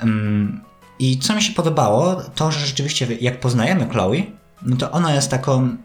[0.00, 0.60] Um,
[0.98, 4.22] I co mi się podobało, to, że rzeczywiście jak poznajemy Chloe,
[4.62, 5.76] no to ona jest taką...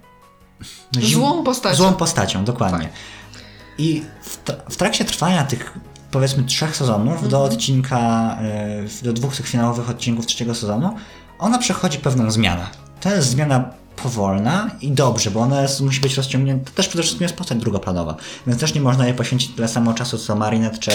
[0.92, 1.76] Złą postacią.
[1.76, 2.90] Złą postacią, dokładnie.
[3.34, 3.44] Tak.
[3.78, 4.38] I w,
[4.70, 5.74] w trakcie trwania tych
[6.14, 7.54] powiedzmy trzech sezonów do mhm.
[7.54, 10.96] odcinka, e, do dwóch tych finałowych odcinków trzeciego sezonu,
[11.40, 12.68] ona przechodzi pewną zmianę.
[13.02, 16.72] To jest zmiana powolna i dobrze, bo ona jest, musi być rozciągnięta.
[16.72, 18.16] Też przede wszystkim jest postać drugoplanowa,
[18.48, 20.92] więc też nie można jej poświęcić tyle samo czasu co Marinette, czy,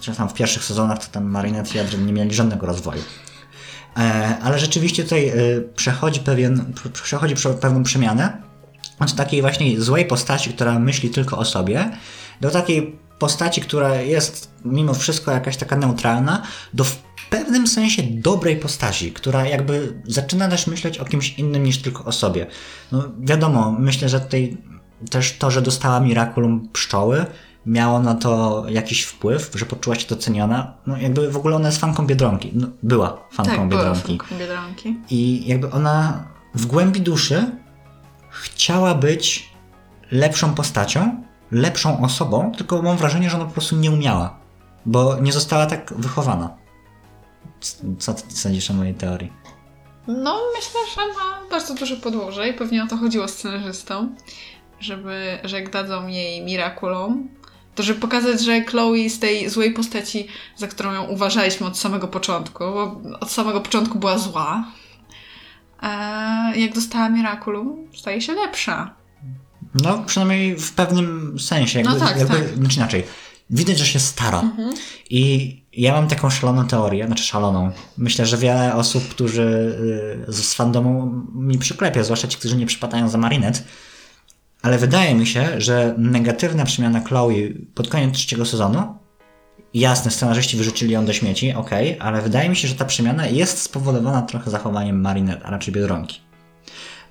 [0.00, 3.02] czy tam w pierwszych sezonach to tam Marinette i Adrian nie mieli żadnego rozwoju.
[3.96, 5.34] E, ale rzeczywiście tutaj e,
[5.76, 8.42] przechodzi, pewien, przechodzi pewną przemianę
[9.00, 11.90] od takiej właśnie złej postaci, która myśli tylko o sobie,
[12.40, 16.42] do takiej postaci, która jest mimo wszystko jakaś taka neutralna,
[16.74, 21.82] do w pewnym sensie dobrej postaci, która jakby zaczyna też myśleć o kimś innym niż
[21.82, 22.46] tylko o sobie.
[22.92, 24.56] No wiadomo, myślę, że tutaj
[25.10, 27.26] też to, że dostała Miraculum pszczoły,
[27.66, 30.74] miało na to jakiś wpływ, że poczuła się doceniona.
[30.86, 32.50] No jakby w ogóle ona jest fanką Biedronki.
[32.54, 34.16] No, była fanką tak, Biedronki.
[34.16, 34.96] Była fanką Biedronki.
[35.10, 37.50] I jakby ona w głębi duszy
[38.30, 39.50] chciała być
[40.10, 44.39] lepszą postacią, lepszą osobą, tylko mam wrażenie, że ona po prostu nie umiała,
[44.86, 46.56] bo nie została tak wychowana.
[47.98, 49.32] Co ty sądzisz o mojej teorii?
[50.06, 54.14] No, myślę, że ma bardzo duże podłoże i pewnie o to chodziło scenarzystą,
[54.80, 57.28] żeby, że jak dadzą jej Miraculum,
[57.74, 62.08] to żeby pokazać, że Chloe z tej złej postaci, za którą ją uważaliśmy od samego
[62.08, 64.64] początku, bo od samego początku była zła,
[65.82, 65.88] e,
[66.56, 68.94] jak dostała Miraculum, staje się lepsza.
[69.74, 71.78] No, przynajmniej w pewnym sensie.
[71.78, 72.54] Jakby, no tak, jakby, tak.
[72.54, 73.04] Znaczy inaczej.
[73.50, 74.40] Widać, że się stara.
[74.40, 74.74] Mhm.
[75.10, 77.70] I ja mam taką szaloną teorię, znaczy szaloną.
[77.98, 79.76] Myślę, że wiele osób, którzy
[80.28, 83.60] y, z fandomu mi przyklepia, zwłaszcza ci, którzy nie przypadają za Marinette.
[84.62, 87.34] Ale wydaje mi się, że negatywna przemiana Chloe
[87.74, 88.94] pod koniec trzeciego sezonu,
[89.74, 93.62] jasne, scenarzyści wyrzucili ją do śmieci, ok, ale wydaje mi się, że ta przemiana jest
[93.62, 96.20] spowodowana trochę zachowaniem Marinette, a raczej Biedronki.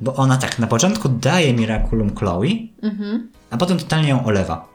[0.02, 2.48] Bo ona tak, na początku daje Miraculum Chloe,
[2.84, 3.32] mhm.
[3.50, 4.70] a potem totalnie ją olewa.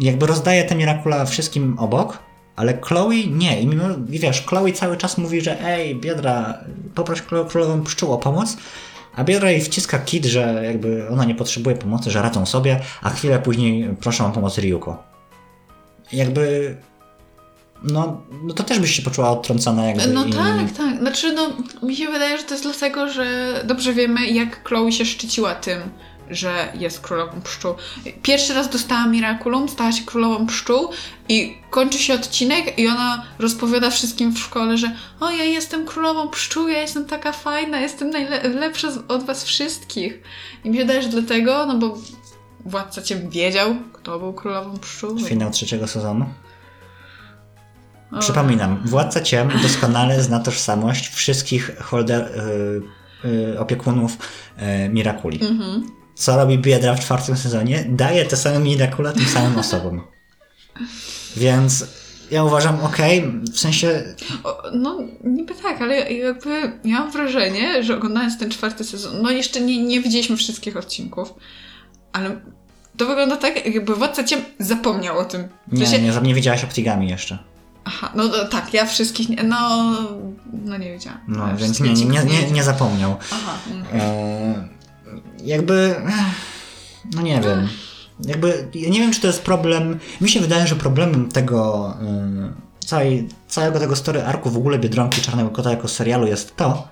[0.00, 2.18] Jakby rozdaje te Miracula wszystkim obok,
[2.56, 3.60] ale Chloe nie.
[3.60, 6.58] I mimo, wiesz, Chloe cały czas mówi, że ej, Biedra,
[6.94, 8.56] poproś królową pszczół o pomoc,
[9.16, 13.10] a Biedra jej wciska kit, że jakby ona nie potrzebuje pomocy, że radzą sobie, a
[13.10, 15.02] chwilę później proszą o pomoc Ryuko.
[16.12, 16.76] Jakby
[17.82, 20.06] no, no to też byś się poczuła odtrącona jakby.
[20.06, 20.32] No i...
[20.32, 20.98] tak, tak.
[20.98, 21.52] Znaczy, no,
[21.86, 25.80] mi się wydaje, że to jest dlatego, że dobrze wiemy, jak Chloe się szczyciła tym,
[26.30, 27.74] że jest królową pszczół.
[28.22, 30.88] Pierwszy raz dostała Miraculum, stała się królową pszczół
[31.28, 36.28] i kończy się odcinek i ona rozpowiada wszystkim w szkole, że o, ja jestem królową
[36.28, 40.22] pszczół, ja jestem taka fajna, jestem najlepsza od was wszystkich.
[40.64, 41.98] I mi się wydaje, że dlatego, no bo
[42.64, 45.18] władca cię wiedział, kto był królową pszczół.
[45.18, 46.26] Finał trzeciego sezonu.
[48.20, 52.30] Przypominam, Władca Ciem doskonale zna tożsamość wszystkich holder,
[53.24, 54.18] yy, yy, opiekunów
[54.56, 55.40] yy, Mirakuli.
[55.40, 56.03] Mm-hmm.
[56.14, 57.84] Co robi Biedra w czwartym sezonie?
[57.88, 60.02] Daje te same Mirakula tym samym osobom.
[61.36, 61.86] Więc
[62.30, 64.14] ja uważam, okej, okay, w sensie...
[64.44, 69.60] O, no, niby tak, ale jakby miałam wrażenie, że oglądając ten czwarty sezon, no jeszcze
[69.60, 71.34] nie, nie widzieliśmy wszystkich odcinków,
[72.12, 72.40] ale
[72.96, 75.48] to wygląda tak, jakby Władca Ciem zapomniał o tym.
[75.72, 77.38] Nie, nie, nie widziałaś Optigami jeszcze.
[77.84, 79.92] Aha, no tak, ja wszystkich, nie, no,
[80.64, 81.20] no nie wiedziałam.
[81.28, 83.16] No, ja więc nie, nie, nie, nie, zapomniał.
[83.32, 83.58] Aha.
[83.92, 84.68] E,
[85.44, 85.94] jakby,
[87.14, 87.68] no nie wiem.
[88.24, 91.90] Jakby, ja nie wiem, czy to jest problem, mi się wydaje, że problemem tego,
[92.80, 96.88] y, całej, całego tego story arku w ogóle Biedronki Czarnego Kota jako serialu jest to,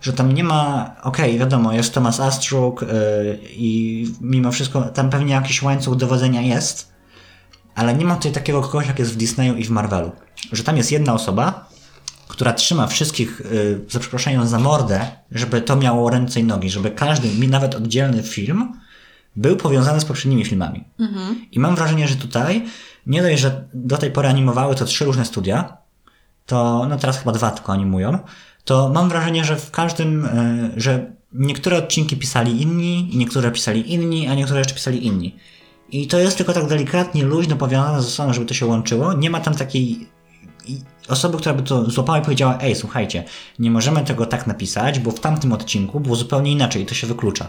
[0.00, 2.88] że tam nie ma, okej, okay, wiadomo, jest Thomas Astruk yy,
[3.50, 6.92] i mimo wszystko tam pewnie jakiś łańcuch dowodzenia jest,
[7.74, 10.12] ale nie ma tutaj takiego kogoś, jak jest w Disneyu i w Marvelu.
[10.52, 11.68] Że tam jest jedna osoba,
[12.32, 16.90] która trzyma wszystkich, yy, za przeproszeniem, za mordę, żeby to miało ręce i nogi, żeby
[16.90, 18.72] każdy, nawet oddzielny film,
[19.36, 20.84] był powiązany z poprzednimi filmami.
[21.00, 21.46] Mhm.
[21.52, 22.64] I mam wrażenie, że tutaj,
[23.06, 25.76] nie dość, że do tej pory animowały to trzy różne studia,
[26.46, 28.18] to, no teraz chyba dwa tylko animują,
[28.64, 30.28] to mam wrażenie, że w każdym,
[30.74, 35.36] yy, że niektóre odcinki pisali inni, niektóre pisali inni, a niektóre jeszcze pisali inni.
[35.90, 39.12] I to jest tylko tak delikatnie, luźno powiązane ze sobą, żeby to się łączyło.
[39.12, 40.08] Nie ma tam takiej
[41.08, 43.24] osoby, która by to złapała i powiedziała, ej, słuchajcie,
[43.58, 47.06] nie możemy tego tak napisać, bo w tamtym odcinku było zupełnie inaczej i to się
[47.06, 47.48] wyklucza.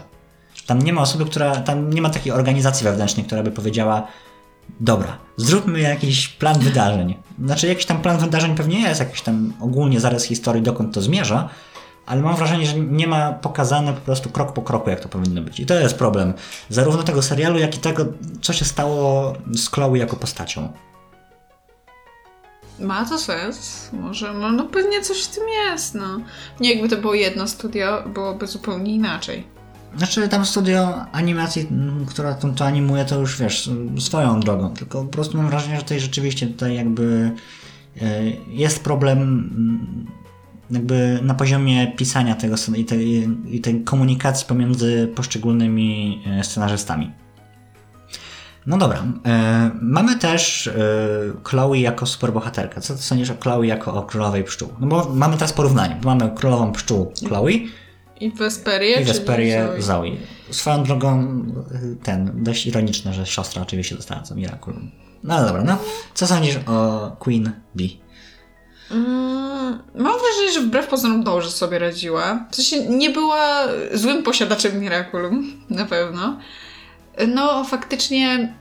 [0.66, 4.06] Tam nie ma osoby, która, tam nie ma takiej organizacji wewnętrznej, która by powiedziała,
[4.80, 7.14] dobra, zróbmy jakiś plan wydarzeń.
[7.44, 11.48] Znaczy, jakiś tam plan wydarzeń pewnie jest, jakiś tam ogólnie zarys historii, dokąd to zmierza,
[12.06, 15.42] ale mam wrażenie, że nie ma pokazane po prostu krok po kroku, jak to powinno
[15.42, 15.60] być.
[15.60, 16.34] I to jest problem
[16.68, 18.06] zarówno tego serialu, jak i tego,
[18.40, 20.72] co się stało z Chloe jako postacią.
[22.80, 23.90] Ma to sens.
[23.92, 26.20] Może, no, no pewnie coś w tym jest, no.
[26.60, 29.44] Nie jakby to było jedno studio, byłoby zupełnie inaczej.
[29.96, 34.70] Znaczy tam studio animacji, m, która to, to animuje, to już wiesz, swoją drogą.
[34.70, 37.32] Tylko po prostu mam wrażenie, że tutaj rzeczywiście tutaj jakby
[38.02, 40.06] e, jest problem m,
[40.70, 47.10] jakby na poziomie pisania tego i tej, i tej komunikacji pomiędzy poszczególnymi e, scenarzystami.
[48.66, 49.04] No dobra.
[49.26, 50.72] E, mamy też e,
[51.44, 52.80] Chloe jako superbohaterkę.
[52.80, 54.68] Co ty sądzisz o Chloe jako o królowej pszczół?
[54.80, 56.00] No bo mamy teraz porównanie.
[56.04, 57.50] Mamy królową pszczół Chloe
[58.20, 59.82] I Vesperię, i czyli Vesperię Zoe.
[59.82, 60.10] Zoe.
[60.50, 61.42] Swoją drogą
[62.02, 64.90] ten, dość ironiczne, że siostra oczywiście dostała co Miraculum.
[65.22, 65.78] No ale dobra, no.
[66.14, 68.00] Co sądzisz o Queen Bee?
[68.90, 72.46] Mm, mam wrażenie, że wbrew pozorom dobrze sobie radziła.
[72.50, 76.38] W sensie nie była złym posiadaczem Miraculum, na pewno.
[77.28, 78.54] No, faktycznie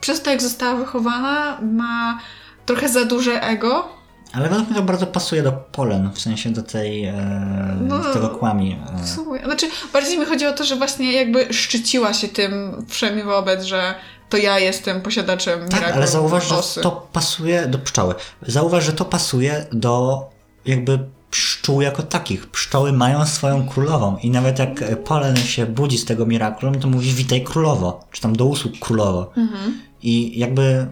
[0.00, 2.18] przez to, jak została wychowana, ma
[2.66, 3.88] trochę za duże ego.
[4.32, 8.12] Ale według mnie to bardzo pasuje do Polen, w sensie do tej, e, No, do
[8.12, 8.78] tego kłami.
[9.02, 9.06] E.
[9.06, 9.44] sumie.
[9.44, 13.94] Znaczy, bardziej mi chodzi o to, że właśnie jakby szczyciła się tym wszemi wobec, że
[14.28, 18.14] to ja jestem posiadaczem Tak, ale zauważ, że to pasuje do pszczoły.
[18.42, 20.24] Zauważ, że to pasuje do
[20.64, 20.98] jakby
[21.30, 22.46] pszczół jako takich.
[22.46, 27.12] Pszczoły mają swoją królową i nawet jak Polen się budzi z tego Miraculum, to mówi
[27.12, 29.32] witaj królowo, czy tam do usług królowo.
[29.36, 29.80] Mhm.
[30.02, 30.86] I jakby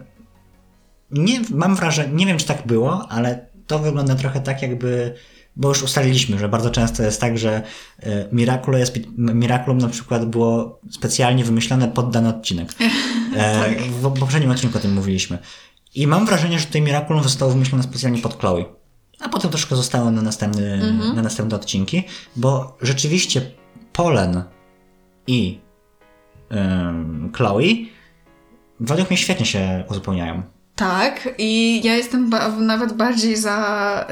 [1.11, 5.15] nie mam wrażenie, nie wiem czy tak było, ale to wygląda trochę tak jakby,
[5.57, 7.63] bo już ustaliliśmy, że bardzo często jest tak, że
[8.01, 12.75] e, Miraculum, jest, Miraculum na przykład było specjalnie wymyślone pod dany odcinek.
[13.37, 13.83] E, Tak.
[13.83, 15.39] w, w poprzednim odcinku o tym mówiliśmy.
[15.95, 18.65] I mam wrażenie, że tutaj Miraculum zostało wymyślone specjalnie pod Chloe.
[19.21, 22.03] A potem troszkę zostało na, następny, na następne odcinki,
[22.37, 23.41] bo rzeczywiście
[23.93, 24.43] Polen
[25.27, 25.59] i
[26.53, 27.63] ym, Chloe
[28.81, 30.43] według mnie świetnie się uzupełniają.
[30.77, 34.07] Tak, i ja jestem ba- nawet bardziej za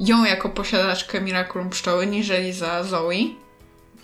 [0.00, 3.12] y, ją jako posiadaczkę Miraculum Pszczoły, niżeli za Zoe.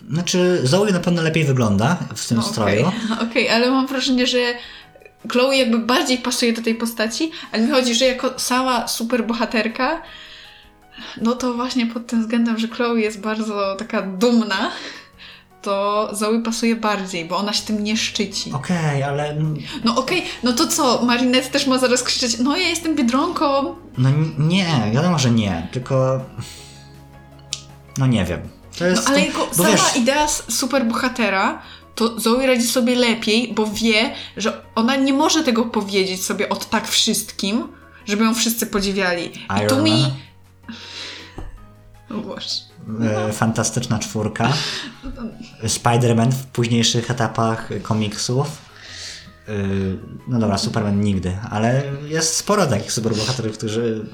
[0.09, 2.87] Znaczy, Zoe na pewno lepiej wygląda w tym No, stroju.
[2.87, 4.37] Okej, Okej, ale mam wrażenie, że
[5.31, 10.01] Chloe jakby bardziej pasuje do tej postaci, ale mi chodzi, że jako sama super bohaterka,
[11.21, 14.71] no to właśnie pod tym względem, że Chloe jest bardzo taka dumna,
[15.61, 18.51] to Zoe pasuje bardziej, bo ona się tym nie szczyci.
[18.53, 22.67] Okej, ale mm, No okej, no to co, Marinette też ma zaraz krzyczeć, no ja
[22.69, 24.09] jestem Biedronką, no
[24.39, 26.19] nie, wiadomo, że nie, tylko
[27.97, 28.39] no nie wiem.
[28.79, 31.61] To No jest, ale to- jako sama wiesz, idea superbohatera,
[31.95, 36.69] to Zoe radzi sobie lepiej, bo wie, że ona nie może tego powiedzieć sobie od
[36.69, 37.67] tak wszystkim,
[38.05, 39.31] żeby ją wszyscy podziwiali.
[39.63, 39.91] I tu mi...
[39.91, 40.11] Man.
[42.09, 42.49] O Boże.
[43.27, 44.53] e, fantastyczna czwórka,
[45.63, 48.47] Spider-Man w późniejszych etapach komiksów.
[49.47, 49.51] E,
[50.27, 54.05] No dobra, Superman nigdy, ale jest sporo takich superbohaterów, którzy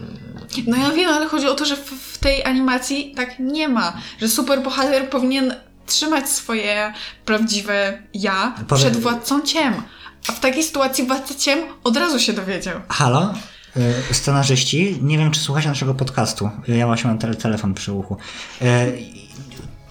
[0.67, 1.76] No ja wiem, ale chodzi o to, że
[2.12, 5.54] w tej animacji tak nie ma, że superbohater powinien
[5.86, 6.94] trzymać swoje
[7.26, 9.74] prawdziwe ja Powie- przed władcą ciem.
[10.28, 12.80] A w takiej sytuacji władca ciem od razu się dowiedział.
[12.89, 13.34] Halo?
[14.12, 16.50] Y, Scenarzyści, nie wiem czy słuchacie naszego podcastu.
[16.67, 18.17] Ja właśnie mam tele telefon przy uchu.
[18.62, 18.65] Y,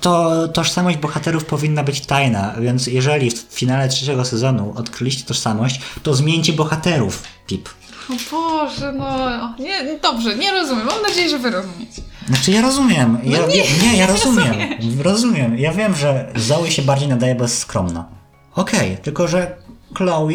[0.01, 6.15] To tożsamość bohaterów powinna być tajna, więc jeżeli w finale trzeciego sezonu odkryliście tożsamość, to
[6.15, 7.69] zmieńcie bohaterów, Pip.
[8.11, 10.87] O Boże, no nie, dobrze, nie rozumiem.
[10.87, 12.03] Mam nadzieję, że wy rozumiecie.
[12.27, 13.19] Znaczy ja rozumiem.
[13.25, 14.47] Ja, No nie, nie, ja rozumiem.
[14.47, 14.97] rozumiesz.
[15.03, 15.59] Rozumiem.
[15.59, 18.09] Ja wiem, że Zoe się bardziej nadaje bez skromna.
[18.55, 19.57] Okej, tylko że
[19.95, 20.29] Chloe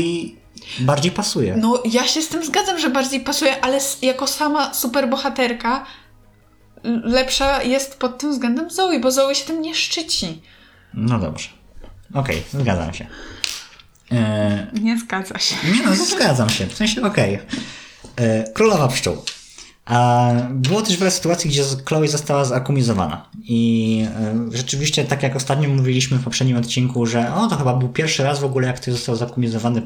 [0.80, 1.56] bardziej pasuje.
[1.58, 5.86] No, ja się z tym zgadzam, że bardziej pasuje, ale jako sama superbohaterka
[7.04, 10.42] lepsza jest pod tym względem Zoe, bo Zoe się tym nie szczyci.
[10.94, 11.50] No dobrze.
[12.14, 13.08] Okej, zgadzam się.
[14.12, 15.56] E, Nie zgadza się.
[15.76, 16.66] Nie no, zgadzam się.
[16.68, 17.40] W sensie, okej.
[18.16, 19.18] E, Królowa pszczół.
[19.86, 23.26] A było też wiele sytuacji, gdzie Chloe została zakumizowana.
[23.44, 27.90] I e, rzeczywiście, tak jak ostatnio mówiliśmy w poprzednim odcinku, że o, to chyba był
[27.90, 29.82] pierwszy raz w ogóle, jak ktoś został zakumizowany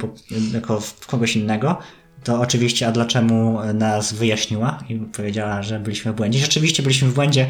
[0.53, 1.77] jako w kogoś innego,
[2.23, 6.39] to oczywiście a dlaczemu nas wyjaśniła i powiedziała, że byliśmy w błędzie.
[6.39, 7.47] Rzeczywiście byliśmy w błędzie.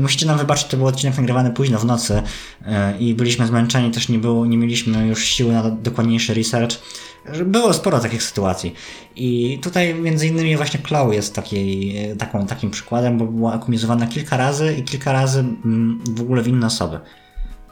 [0.00, 2.22] Musicie nam wybaczyć, to był odcinek nagrywany późno w nocy
[2.66, 6.76] e, i byliśmy zmęczeni, też nie, było, nie mieliśmy już siły na dokładniejszy research.
[7.44, 8.74] Było sporo takich sytuacji.
[9.16, 14.36] I tutaj między innymi właśnie Chloe jest takiej, taką, takim przykładem, bo była akumizowana kilka
[14.36, 17.00] razy i kilka razy mm, w ogóle w inne osoby.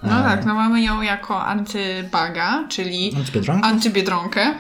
[0.03, 3.69] No tak, no mamy ją jako antybaga, czyli Antybiedronka?
[3.69, 4.55] antybiedronkę.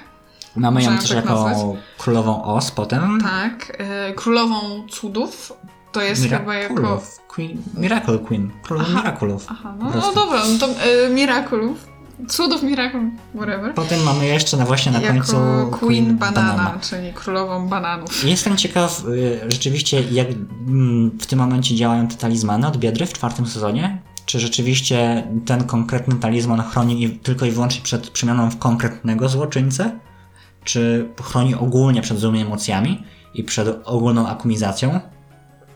[0.56, 1.78] Mamy ją też tak jako nazwać.
[1.98, 3.20] królową Os potem.
[3.22, 5.52] Tak, e, królową cudów.
[5.92, 7.02] To jest chyba jako...
[7.28, 8.50] Queen, Miracle Queen.
[8.62, 8.98] Królową Aha.
[8.98, 9.46] Miraculów.
[9.48, 11.90] Aha, no, no dobra, no to e, Miraculów.
[12.28, 13.74] Cudów Miracle, whatever.
[13.74, 15.36] Potem mamy jeszcze na właśnie na jako końcu
[15.70, 18.24] Queen banana, czyli królową bananów.
[18.24, 20.26] Jestem ciekaw y, rzeczywiście, jak
[20.68, 24.02] mm, w tym momencie działają te talizmany od Biedry w czwartym sezonie.
[24.26, 29.98] Czy rzeczywiście ten konkretny talizman chroni tylko i wyłącznie przed przemianą w konkretnego złoczyńcę?
[30.64, 33.02] Czy chroni ogólnie przed złymi emocjami
[33.34, 35.00] i przed ogólną akumizacją?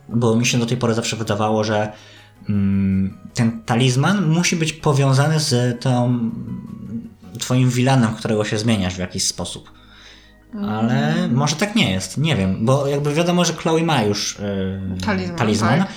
[0.09, 1.92] Bo mi się do tej pory zawsze wydawało, że
[2.49, 6.18] mm, ten talizman musi być powiązany z tą
[7.38, 9.73] twoim wilanem, którego się zmieniasz w jakiś sposób.
[10.68, 14.38] Ale może tak nie jest, nie wiem, bo jakby wiadomo, że Chloe ma już
[14.92, 15.88] yy, Talizman, talizman tak.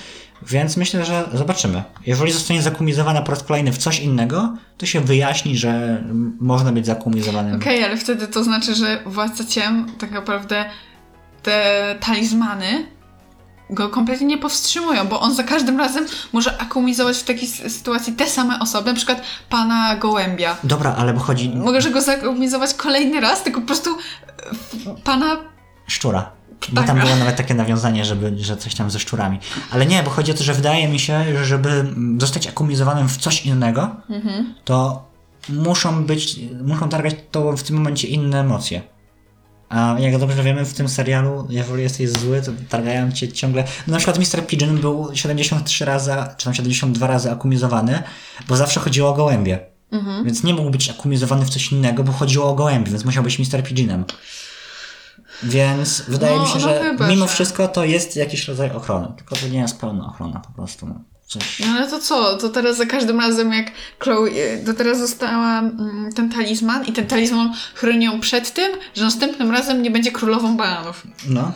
[0.41, 1.84] Więc myślę, że zobaczymy.
[2.06, 6.04] Jeżeli zostanie zakumizowana po raz kolejny w coś innego, to się wyjaśni, że
[6.39, 7.56] można być zakumizowanym.
[7.56, 10.65] Okej, ale wtedy to znaczy, że Władca Ciem tak naprawdę
[11.43, 12.88] te talizmany
[13.69, 18.28] go kompletnie nie powstrzymują, bo on za każdym razem może akumizować w takiej sytuacji te
[18.28, 20.58] same osoby, na przykład pana Gołębia.
[20.63, 23.97] Dobra, ale bo chodzi Może go zakumizować kolejny raz, tylko po prostu
[25.04, 25.38] pana...
[25.88, 26.37] szczura.
[26.69, 26.87] Bo Tak.
[26.87, 29.39] tam było nawet takie nawiązanie, żeby, że coś tam ze szczurami.
[29.71, 31.85] Ale nie, bo chodzi o to, że wydaje mi się, że żeby
[32.21, 34.53] zostać akumizowanym w coś innego, Mhm.
[34.65, 35.07] to
[35.49, 38.81] muszą być, muszą targać to w tym momencie inne emocje.
[39.69, 43.63] A jak dobrze wiemy w tym serialu, jeżeli jesteś zły, to targają cię ciągle.
[43.87, 44.47] No na przykład Mr.
[44.47, 48.03] Pigeon był 73 razy, czy tam 72 razy akumizowany,
[48.47, 49.59] bo zawsze chodziło o gołębie.
[49.91, 50.25] Mhm.
[50.25, 53.39] Więc nie mógł być akumizowany w coś innego, bo chodziło o gołębie, więc musiał być
[53.39, 53.63] Mr.
[53.63, 54.05] Pigeonem.
[55.43, 58.71] Więc wydaje No, mi się, no że chyba, mimo że- wszystko to jest jakiś rodzaj
[58.71, 59.08] ochrony.
[59.17, 60.88] Tylko to nie jest pełna ochrona po prostu.
[60.88, 60.95] No.
[61.28, 61.60] Coś.
[61.60, 62.38] No ale to co?
[62.38, 64.30] To teraz za każdym razem jak Chloe,
[64.65, 69.52] to teraz została mm, ten talizman i ten talizman chroni ją przed tym, że następnym
[69.52, 71.08] razem nie będzie królową bananów.
[71.30, 71.52] No.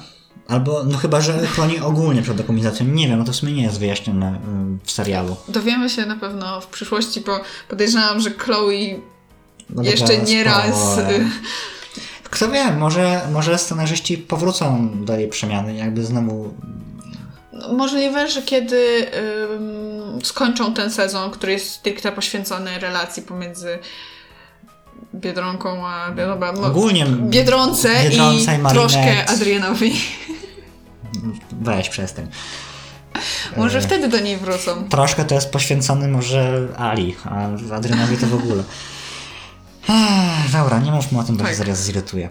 [0.48, 2.86] Albo, no chyba, że chroni ogólnie przed dokumentacją.
[2.86, 5.36] Nie wiem, no to w sumie nie jest wyjaśnione ym, w serialu.
[5.48, 7.40] Dowiemy się na pewno w przyszłości, bo
[7.70, 9.00] podejrzewam, że Chloe
[9.70, 10.98] No jeszcze nie raz.
[12.32, 16.54] Kto wie, może, może scenarzyści powrócą do jej przemiany, jakby znowu...
[17.54, 19.08] no, Możliwe, że kiedy
[19.54, 23.80] ym, skończą ten sezon, który jest stricte poświęcony relacji pomiędzy
[25.16, 29.94] Biedronką a dobra, no, Ogólnie Biedronce, i, i troszkę Adrianowi.
[31.52, 32.28] Weź przestań.
[33.58, 34.90] Może E, wtedy do niej wrócą.
[34.90, 38.64] Troszkę to jest poświęcony może Ali, a Adrianowi to w ogóle.
[40.54, 41.56] Dobra, nie mówmy o tym, bo Tak.
[41.56, 42.30] zaraz zirytuje.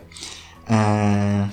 [0.71, 1.49] Eee,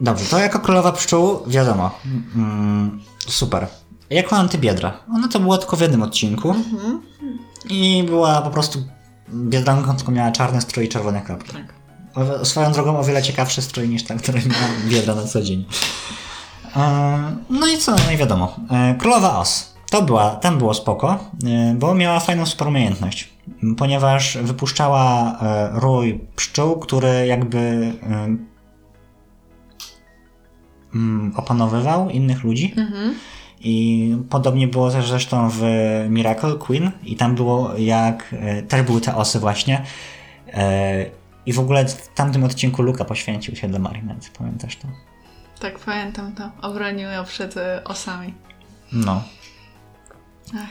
[0.00, 1.90] dobrze, to jako królowa pszczół, wiadomo.
[2.36, 3.66] Mm, super.
[4.10, 4.92] Jako antybiedra.
[5.14, 6.50] Ona to była tylko w jednym odcinku.
[6.50, 7.02] Mhm.
[7.68, 8.78] I była po prostu
[9.34, 11.52] biedronką, tylko miała czarny strój i czerwone kropki.
[11.52, 11.74] Tak.
[12.14, 15.64] O, swoją drogą o wiele ciekawszy strój niż ten, który miała biedra na co dzień.
[16.76, 18.56] E, No i co, no i wiadomo.
[18.70, 19.74] E, Królowa Os.
[19.90, 23.33] To była, tam było spoko, e, bo miała fajną superumiejętność.
[23.78, 27.58] Ponieważ wypuszczała e, rój pszczół, który jakby
[28.02, 28.36] e,
[30.94, 32.74] mm, opanowywał innych ludzi.
[32.76, 33.14] Mhm.
[33.60, 35.62] I podobnie było też zresztą w
[36.08, 39.84] Miracle Queen i tam było jak, e, też były te osy właśnie.
[41.46, 44.88] I w ogóle w tamtym odcinku Luka poświęcił się dla Marinette, pamiętasz to?
[45.60, 46.50] Tak, pamiętam to.
[46.62, 47.54] Obronił ją przed
[47.84, 48.34] osami.
[48.92, 49.22] No,
[50.54, 50.68] Ach,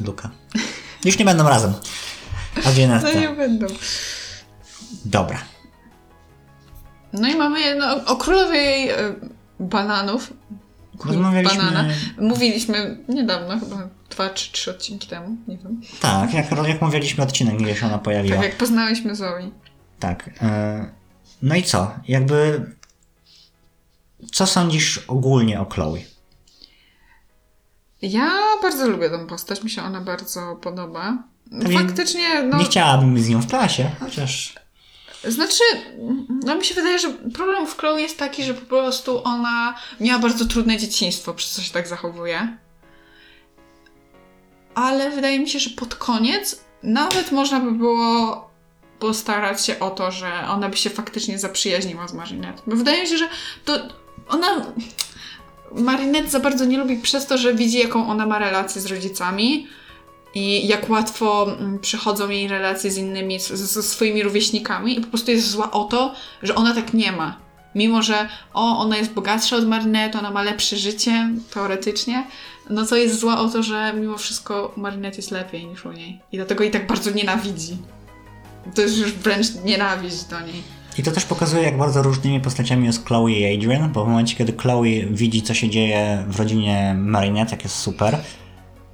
[0.00, 0.30] Luka.
[1.04, 1.72] Już nie będą razem.
[2.66, 3.14] A Jeanette.
[3.14, 3.66] no nie będą.
[5.04, 5.38] Dobra.
[7.12, 8.94] No i mamy jedno o królowej e,
[9.60, 10.32] bananów.
[11.04, 11.58] Rozmawialiśmy...
[11.58, 11.94] Banana.
[12.18, 15.80] Mówiliśmy niedawno, chyba dwa czy trzy odcinki temu, nie wiem.
[16.00, 18.36] Tak, jak, jak mówiliśmy odcinek, gdzie się ona pojawiła.
[18.36, 19.50] Tak jak poznałyśmy Zoe.
[19.98, 20.30] Tak.
[20.42, 20.90] e,
[21.42, 21.94] No i co?
[22.08, 22.66] Jakby...
[24.32, 25.98] Co sądzisz ogólnie o Chloe?
[28.02, 28.30] Ja
[28.62, 31.18] bardzo lubię tę postać, mi się ona bardzo podoba.
[31.74, 32.58] Faktycznie, no...
[32.58, 34.54] Nie chciałabym z nią w klasie, chociaż...
[35.24, 35.62] Znaczy,
[36.44, 40.18] no mi się wydaje, że problem w Chloe jest taki, że po prostu ona miała
[40.18, 42.56] bardzo trudne dzieciństwo, przez co się tak zachowuje.
[44.74, 48.50] Ale wydaje mi się, że pod koniec nawet można by było
[48.98, 52.62] postarać się o to, że ona by się faktycznie zaprzyjaźniła z Marinette.
[52.66, 53.28] Bo wydaje mi się, że
[53.64, 53.78] to
[54.28, 54.46] ona...
[55.74, 59.66] Marinette za bardzo nie lubi przez to, że widzi, jaką ona ma relację z rodzicami
[60.34, 65.30] i jak łatwo mm, przychodzą jej relacje z innymi, ze swoimi rówieśnikami i po prostu
[65.30, 67.36] jest zła o to, że ona tak nie ma.
[67.74, 72.26] Mimo, że o, ona jest bogatsza od Marinette, ona ma lepsze życie, teoretycznie,
[72.70, 76.20] no to jest zła o to, że mimo wszystko Marinette jest lepiej niż u niej.
[76.32, 77.76] I dlatego jej tak bardzo nienawidzi.
[78.74, 80.79] To jest już wręcz nienawiść do niej.
[81.00, 84.36] I to też pokazuje, jak bardzo różnymi postaciami jest Chloe i Adrian, bo w momencie,
[84.36, 88.18] kiedy Chloe widzi, co się dzieje w rodzinie Marinette, jak jest super,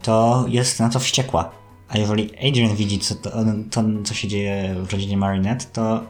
[0.02, 1.50] to jest na to wściekła.
[1.88, 3.30] A jeżeli Adrian widzi, co, to,
[3.70, 6.04] to, co się dzieje w rodzinie Marinette, to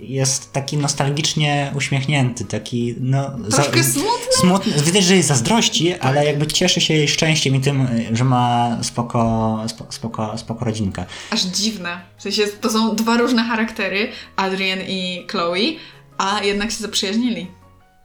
[0.00, 3.30] jest taki nostalgicznie uśmiechnięty, taki no...
[3.50, 4.32] Troszkę za, smutny.
[4.40, 4.82] smutny.
[4.82, 9.58] Widać, że jest zazdrości, ale jakby cieszy się jej szczęściem i tym, że ma spoko,
[9.90, 11.04] spoko, spoko rodzinkę.
[11.30, 12.00] Aż dziwne.
[12.16, 15.76] W sensie to są dwa różne charaktery, Adrian i Chloe,
[16.18, 17.46] a jednak się zaprzyjaźnili.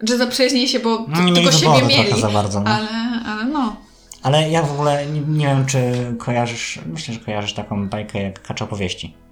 [0.08, 2.72] Czy zaprzyjaźnili się, bo no, nie tylko siebie mieli, za bardzo, no.
[2.72, 2.88] ale,
[3.26, 3.76] ale no.
[4.24, 8.42] Ale ja w ogóle nie, nie, wiem, czy kojarzysz, myślę, że kojarzysz taką bajkę jak
[8.42, 9.23] Kacz opowieści.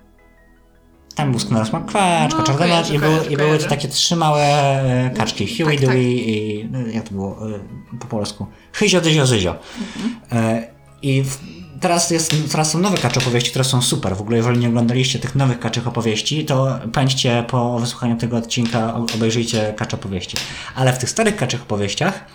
[1.15, 5.09] Tam był Skuners McQuarrie, no, Kaczor i, były, i były to takie trzy małe e,
[5.09, 5.47] kaczki.
[5.47, 6.27] Tak, Huey, tak, Dewey tak.
[6.27, 6.67] i...
[6.71, 8.47] No, jak to było e, po polsku?
[8.73, 9.55] Hyzio, Dyzio, Zyzio.
[9.79, 10.15] Mhm.
[10.31, 10.67] E,
[11.01, 11.37] I w,
[11.79, 14.15] teraz, jest, teraz są nowe kacze opowieści, które są super.
[14.15, 18.95] W ogóle, jeżeli nie oglądaliście tych nowych kaczych opowieści, to pędźcie po wysłuchaniu tego odcinka,
[19.15, 20.37] obejrzyjcie kacze opowieści.
[20.75, 22.25] Ale w tych starych kaczych opowieściach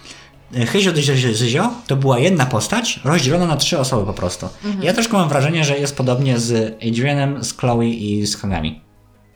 [0.66, 0.92] Hyzio
[1.32, 4.48] Zyzio to była jedna postać rozdzielona na trzy osoby po prostu.
[4.64, 4.84] Mhm.
[4.84, 8.80] Ja troszkę mam wrażenie, że jest podobnie z Adrianem, z Chloe i z Kagami.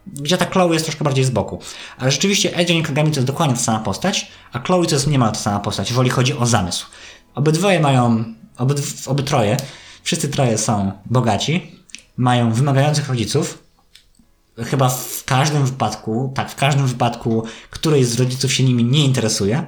[0.07, 1.59] Gdzie ta Chloe jest troszkę bardziej z boku.
[1.99, 5.07] Ale rzeczywiście Adrian i Kagami to jest dokładnie ta sama postać, a Chloe to jest
[5.07, 6.87] niemal ta sama postać, jeżeli chodzi o zamysł.
[7.35, 8.25] Obydwoje mają,
[8.59, 9.57] obydw, obydwoje,
[10.03, 11.73] wszyscy troje są bogaci,
[12.17, 13.59] mają wymagających rodziców,
[14.65, 19.67] chyba w każdym wypadku, tak, w każdym wypadku któryś z rodziców się nimi nie interesuje.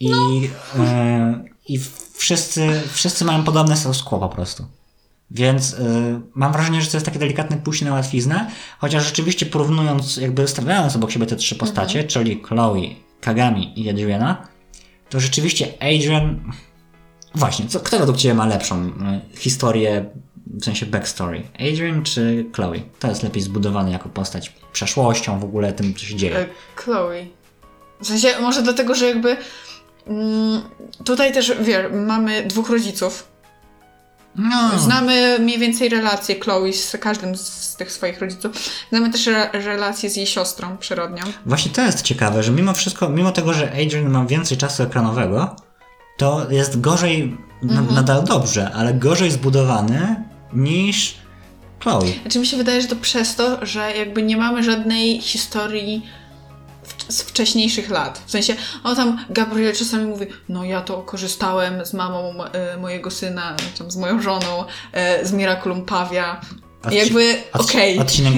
[0.00, 0.84] I, no.
[0.84, 1.80] e, i
[2.14, 4.66] wszyscy, wszyscy mają podobne status quo po prostu.
[5.30, 10.16] Więc y, mam wrażenie, że to jest takie delikatne pójście na łatwiznę, chociaż rzeczywiście porównując,
[10.16, 12.08] jakby stawiając obok siebie te trzy postacie, mhm.
[12.08, 12.80] czyli Chloe,
[13.20, 14.48] Kagami i Adriana,
[15.08, 16.52] to rzeczywiście Adrian.
[17.34, 18.90] Właśnie, co, kto według Ciebie ma lepszą y,
[19.38, 20.10] historię,
[20.46, 21.42] w sensie backstory?
[21.54, 22.80] Adrian czy Chloe?
[22.98, 26.46] To jest lepiej zbudowany jako postać przeszłością, w ogóle tym, co się dzieje.
[26.76, 27.26] Chloe.
[28.00, 29.36] W sensie, może dlatego, że jakby
[31.04, 33.30] tutaj też, wiesz, mamy dwóch rodziców.
[34.36, 34.78] No.
[34.78, 38.52] Znamy mniej więcej relacje Chloe z każdym z tych swoich rodziców.
[38.90, 41.22] Znamy też re relacje z jej siostrą przyrodnią.
[41.46, 45.56] Właśnie to jest ciekawe, że mimo wszystko, mimo tego, że Adrian ma więcej czasu ekranowego,
[46.16, 47.94] to jest gorzej, mhm.
[47.94, 51.14] nadal dobrze, ale gorzej zbudowany niż
[51.80, 52.06] Chloe.
[52.22, 56.06] Znaczy mi się wydaje, że to przez to, że jakby nie mamy żadnej historii
[57.08, 58.22] z wcześniejszych lat.
[58.26, 63.10] W sensie, o tam Gabriel czasami mówi, no ja to korzystałem z mamą e, mojego
[63.10, 66.40] syna, tam z moją żoną, e, z Miraculum Pawia.
[66.82, 67.92] Odci jakby, okej.
[67.92, 68.06] Okay.
[68.06, 68.34] Odcinek,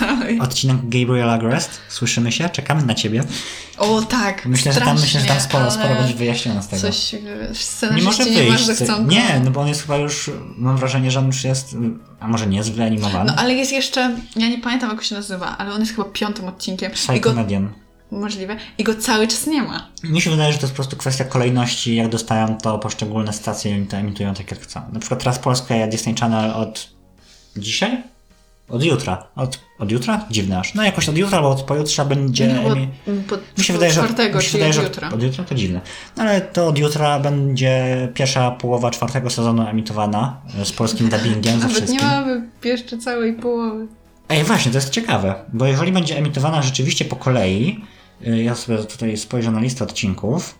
[0.46, 1.70] odcinek Gabriel Agrest.
[1.88, 2.48] Słyszymy się?
[2.48, 3.24] Czekamy na ciebie.
[3.78, 6.82] O tak, Myślę, że tam, myślę, że tam sporo, sporo będzie wyjaśnione z tego.
[6.82, 7.12] Coś
[7.96, 8.68] nie może wyjść.
[8.68, 11.76] Nie, chcą nie, no bo on jest chyba już, mam wrażenie, że on już jest,
[12.20, 13.24] a może nie jest wyanimowany.
[13.24, 16.48] No ale jest jeszcze, ja nie pamiętam jak się nazywa, ale on jest chyba piątym
[16.48, 16.92] odcinkiem.
[16.92, 17.81] Psychomedian
[18.12, 19.88] możliwe i go cały czas nie ma.
[20.04, 23.78] Mi się wydaje, że to jest po prostu kwestia kolejności, jak dostają to poszczególne stacje
[23.78, 24.80] i to emitują tak jak chcą.
[24.92, 26.90] Na przykład teraz Polska Disney Channel od
[27.56, 28.02] dzisiaj?
[28.68, 29.26] Od jutra.
[29.36, 30.26] Od, od jutra?
[30.30, 30.74] Dziwne aż.
[30.74, 32.46] No jakoś od jutra albo od pojutrze będzie...
[32.46, 32.76] No,
[33.58, 34.02] mi się wydaje, że,
[34.34, 35.80] mi się wydaje, że od, od jutra to dziwne.
[36.16, 41.60] No ale to od jutra będzie pierwsza połowa czwartego sezonu emitowana e, z polskim dubbingiem
[41.60, 41.96] ze wszystkim.
[41.96, 43.86] nie mamy jeszcze całej połowy.
[44.28, 47.84] Ej, właśnie, to jest ciekawe, bo jeżeli będzie emitowana rzeczywiście po kolei,
[48.20, 50.58] ja sobie tutaj spojrzę na listę odcinków.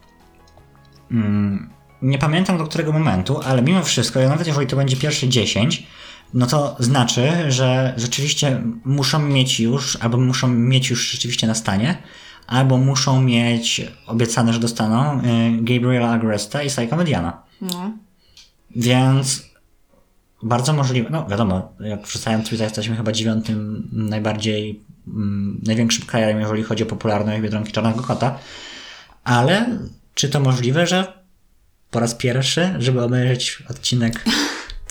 [1.10, 1.70] Mm,
[2.02, 5.86] nie pamiętam do którego momentu, ale mimo wszystko, nawet jeżeli to będzie pierwsze 10,
[6.34, 12.02] no to znaczy, że rzeczywiście muszą mieć już, albo muszą mieć już rzeczywiście na stanie,
[12.46, 15.22] albo muszą mieć obiecane, że dostaną y,
[15.62, 17.42] Gabriela Agresta i Psycho Mediana.
[17.60, 17.92] No.
[18.76, 19.52] Więc
[20.42, 24.84] bardzo możliwe, no wiadomo, jak wrzucają Twitter, jesteśmy chyba dziewiątym najbardziej
[25.62, 28.38] największym krajem, jeżeli chodzi o popularność Biedronki Czarnego Kota.
[29.24, 29.78] Ale
[30.14, 31.22] czy to możliwe, że
[31.90, 34.24] po raz pierwszy, żeby obejrzeć odcinek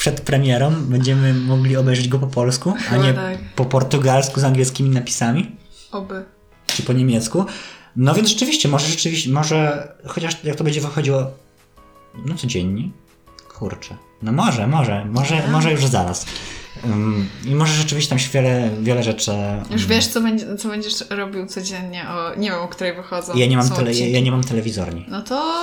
[0.02, 3.38] przed premierą, będziemy mogli obejrzeć go po polsku, a nie tak.
[3.56, 5.56] po portugalsku z angielskimi napisami?
[5.92, 6.24] Oby.
[6.68, 7.46] Czy po niemiecku?
[7.96, 11.32] No więc rzeczywiście, może rzeczywiście, może, chociaż jak to będzie wychodziło,
[12.26, 12.90] no codziennie,
[13.54, 16.26] kurczę, no może, może, może, może już zaraz.
[17.46, 19.32] I może rzeczywiście tam się wiele, wiele rzeczy.
[19.72, 23.36] Już wiesz, co, będzie, co będziesz robił codziennie, o, nie wiem, o której wychodzą.
[23.36, 25.06] Ja nie mam, tele, ja, ja, nie mam telewizorni.
[25.08, 25.54] No to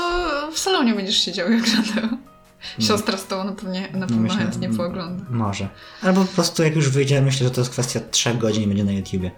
[0.52, 2.18] w salonie będziesz siedział i oglądał.
[2.78, 5.24] Siostra z tobą na pewno, na pewno myślę, chętnie poogląda.
[5.30, 5.68] Może.
[6.02, 8.84] Albo po prostu jak już wyjdzie, myślę, że to jest kwestia trzech godzin i będzie
[8.84, 9.30] na YouTubie.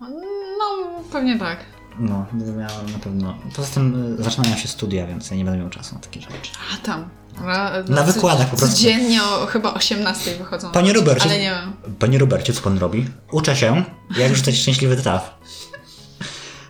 [0.00, 1.58] No, pewnie tak.
[1.98, 3.34] No, będę miał na pewno.
[3.56, 6.52] Poza tym y, zaczynają się studia, więc ja nie będę miał czasu na takie rzeczy.
[6.74, 7.08] A tam.
[7.44, 8.76] Na, Na wykładach po prostu.
[8.76, 10.70] Codziennie o chyba 18 wychodzą.
[10.70, 11.94] Panie Robercie, Ale nie wiem.
[11.98, 13.06] Panie Robercie, co pan robi?
[13.32, 13.84] Uczę się,
[14.16, 15.38] jak rzucać szczęśliwy traf.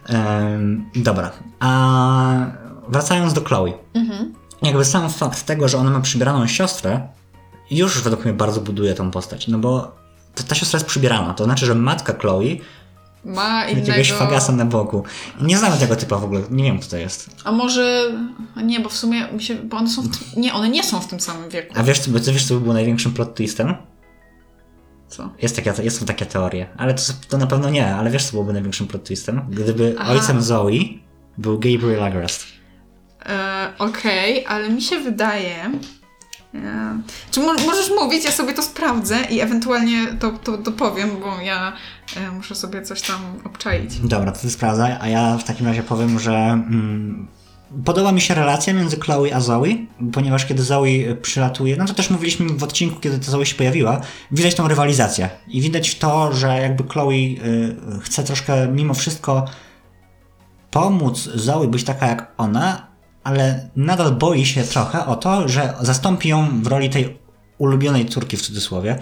[0.09, 2.47] Em, dobra, a
[2.89, 3.73] wracając do Chloe.
[3.95, 4.35] Mhm.
[4.63, 7.09] Jakby sam fakt tego, że ona ma przybieraną siostrę,
[7.71, 9.49] już według mnie bardzo buduje tą postać.
[9.49, 9.97] No bo
[10.35, 11.35] ta, ta siostra jest przybierana.
[11.35, 12.45] To znaczy, że matka Chloe
[13.29, 13.87] Ma innego...
[13.87, 15.05] jakiegoś fagasa na boku.
[15.41, 17.31] Nie znamy tego typa w ogóle, nie wiem kto to jest.
[17.45, 18.13] A może...
[18.65, 19.55] Nie, bo w sumie mi się...
[19.55, 20.43] Bo one są w tym...
[20.43, 21.75] Nie, one nie są w tym samym wieku.
[21.77, 23.75] A wiesz, co- wiesz, co by było największym plot twistem?
[25.09, 25.31] Co?
[25.43, 28.31] Jest taka, jest, są takie teorie, ale to, to na pewno nie, ale wiesz, co
[28.31, 29.41] byłoby największym plot twistem?
[29.51, 30.13] Gdyby Aha.
[30.13, 30.71] ojcem Zoe
[31.39, 32.47] był Gabriel Agrest.
[33.27, 35.71] E, Okej, ale mi się wydaje...
[37.31, 41.73] Czy mo- możesz mówić, ja sobie to sprawdzę i ewentualnie to, to dopowiem, bo ja
[42.17, 43.99] e, muszę sobie coś tam obczaić.
[44.01, 47.29] Dobra, to ty sprawdzaj, a ja w takim razie powiem, że mm,
[47.85, 49.67] podoba mi się relacja między Chloe a Zoe,
[50.13, 54.01] ponieważ kiedy Zoe przylatuje, no to też mówiliśmy w odcinku, kiedy ta Zoe się pojawiła,
[54.31, 55.31] widać tą rywalizację.
[55.49, 59.45] I widać to, że jakby Chloe y, chce troszkę mimo wszystko
[60.71, 62.88] pomóc Zoe być taka jak ona,
[63.29, 67.19] ale nadal boi się trochę o to, że zastąpi ją w roli tej
[67.59, 68.99] ulubionej córki w cudzysłowie.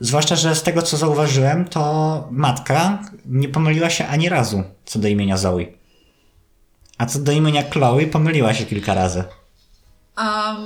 [0.00, 5.08] Zwłaszcza, że z tego co zauważyłem, to matka nie pomyliła się ani razu co do
[5.08, 5.64] imienia Zoe.
[6.98, 9.24] A co do imienia Chloe pomyliła się kilka razy.
[10.16, 10.56] A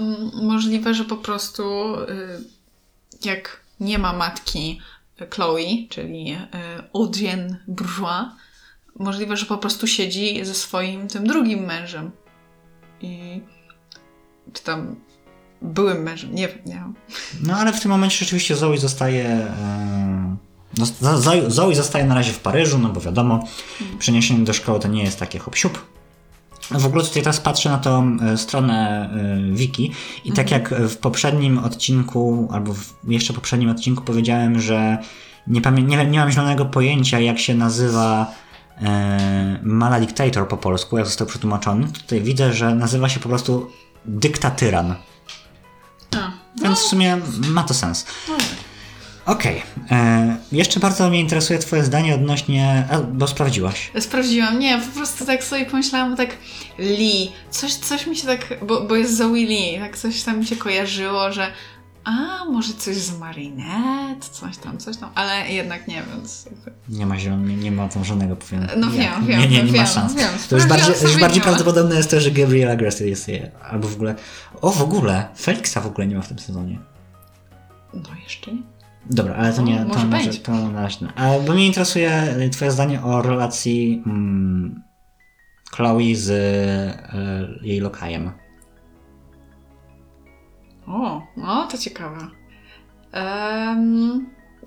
[0.42, 2.44] możliwe, że po prostu y,
[3.24, 4.80] jak nie ma matki
[5.30, 6.36] Chloe, czyli y,
[6.94, 8.26] Audrien Bourgeois,
[8.98, 12.10] możliwe, że po prostu siedzi ze swoim tym drugim mężem.
[13.02, 13.40] I
[14.52, 14.96] czy tam
[15.62, 16.82] byłym mężem, nie wiem, nie.
[17.42, 19.46] No ale w tym momencie rzeczywiście Zoe zostaje.
[21.12, 23.44] Zo- Zoe, zostaje na razie w Paryżu, no bo wiadomo,
[23.98, 25.78] przeniesienie do szkoły to nie jest takie hop siup.
[26.70, 29.10] W ogóle tutaj teraz patrzę na tą e, stronę
[29.50, 29.92] e, wiki
[30.24, 34.98] i tak jak w poprzednim odcinku, albo w jeszcze poprzednim odcinku powiedziałem, że
[35.46, 38.34] nie, pamię- nie, nie mam zielonego pojęcia jak się nazywa
[39.62, 41.88] Mala Dictator po polsku, jak został przetłumaczony.
[41.88, 43.70] Tutaj widzę, że nazywa się po prostu
[44.04, 44.94] Dyktatyran.
[46.16, 46.30] A,
[46.62, 47.18] Więc w sumie
[47.48, 48.06] ma to sens.
[48.28, 48.34] no,
[49.26, 49.62] Okej.
[49.90, 52.88] e, Jeszcze bardzo mnie interesuje Twoje zdanie odnośnie.
[52.90, 53.90] A, bo sprawdziłaś.
[54.00, 56.30] Sprawdziłam, nie, po prostu tak sobie pomyślałam, tak
[56.78, 60.46] Lee, coś, coś mi się tak, bo, bo jest Zoe Lee, tak coś tam mi
[60.46, 61.46] się kojarzyło, że
[62.04, 66.48] a, może coś z Marinette, coś tam, coś tam, ale jednak nie, więc
[66.88, 68.66] Nie ma zielon, nie, nie ma tam żadnego powiem.
[68.76, 70.14] No nie, wiem, wiem, Nie, nie, nie wiem, ma szans.
[70.14, 70.28] wiem.
[70.48, 73.50] To już bardziej, już bardziej nie prawdopodobne jest to, że Gabriel Agrest jest je.
[73.70, 74.14] Albo w ogóle.
[74.60, 75.28] O, w ogóle!
[75.38, 76.78] Felixa w ogóle nie ma w tym sezonie.
[77.94, 78.62] no jeszcze nie.
[79.10, 79.84] Dobra, ale to No, nie.
[79.92, 81.06] To może to na razie.
[81.06, 81.12] nie.
[81.46, 84.82] Bo mnie interesuje Twoje zdanie o relacji mm,
[85.76, 88.32] Chloe z e, jej lokajem.
[90.86, 92.18] O, no to ciekawe.
[93.12, 94.26] Em,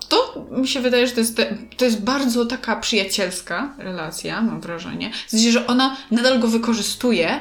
[0.09, 1.41] to mi się wydaje, że to jest,
[1.77, 5.11] to jest bardzo taka przyjacielska relacja, mam wrażenie.
[5.27, 7.39] W sensie, że ona nadal go wykorzystuje,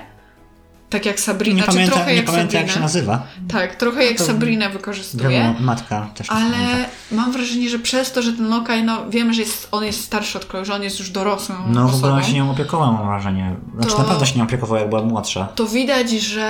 [0.91, 2.67] tak jak Sabrina, Nie czy pamiętam, trochę nie jak pamiętam Sabrina.
[2.67, 3.27] jak się nazywa.
[3.49, 5.55] Tak, trochę jak to- Sabrina wykorzystuje.
[5.61, 6.57] Matka też nie pamięta.
[6.59, 10.05] Ale mam wrażenie, że przez to, że ten lokaj, no wiemy, że jest, on jest
[10.05, 12.93] starszy od Chloe, że on jest już dorosłą No w ogóle ona się nią opiekowała,
[12.93, 13.57] mam wrażenie.
[13.75, 15.49] Znaczy To- naprawdę się nią opiekowała, jak była młodsza.
[15.55, 16.47] to widać, że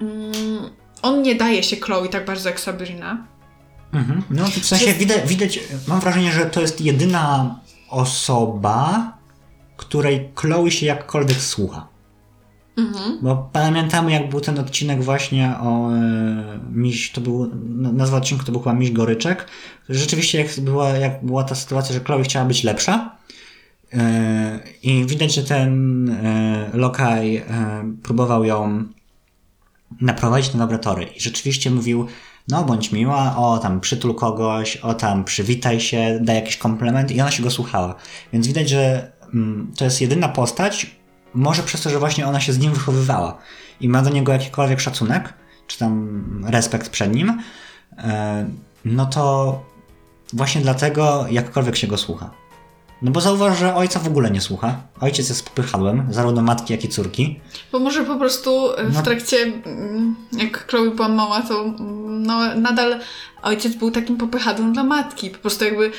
[0.00, 0.32] mm,
[1.02, 3.26] on nie daje się Chloe tak bardzo jak Sabrina.
[3.92, 4.22] Mhm.
[4.30, 7.56] No w sensie Jest- widać, widać, mam wrażenie, że to jest jedyna
[7.88, 9.12] osoba,
[9.76, 11.92] której Chloe się jakkolwiek słucha.
[12.76, 13.18] Mhm.
[13.22, 17.50] Bo pamiętamy, jak był ten odcinek właśnie o e, miś, to był,
[17.92, 19.46] nazwa odcinku to był chyba Miś Goryczek.
[19.88, 23.16] Rzeczywiście jak była, jak była ta sytuacja, że Chloe chciała być lepsza
[23.92, 27.44] e, i widać, że ten e, lokaj e,
[28.02, 28.84] próbował ją
[30.00, 32.06] naprowadzić na dobre tory i rzeczywiście mówił
[32.48, 37.20] no bądź miła, o tam przytul kogoś, o tam przywitaj się, daj jakiś komplement i
[37.20, 37.94] ona się go słuchała.
[38.32, 40.96] Więc widać, że mm, to jest jedyna postać,
[41.34, 43.38] może przez to, że właśnie ona się z nim wychowywała
[43.80, 45.34] i ma do niego jakikolwiek szacunek,
[45.66, 47.42] czy tam respekt przed nim,
[47.98, 48.46] e,
[48.84, 49.60] no to
[50.32, 52.30] właśnie dlatego jakkolwiek się go słucha.
[53.02, 54.76] No bo zauważ, że ojca w ogóle nie słucha.
[55.00, 57.40] Ojciec jest popychadłem, zarówno matki, jak i córki.
[57.72, 59.02] Bo może po prostu e, w No.
[59.02, 59.36] trakcie,
[59.66, 63.00] mm, jak Chloe była mała, to mm, no, nadal
[63.42, 65.30] ojciec był takim popychadłem dla matki.
[65.30, 65.92] Po prostu jakby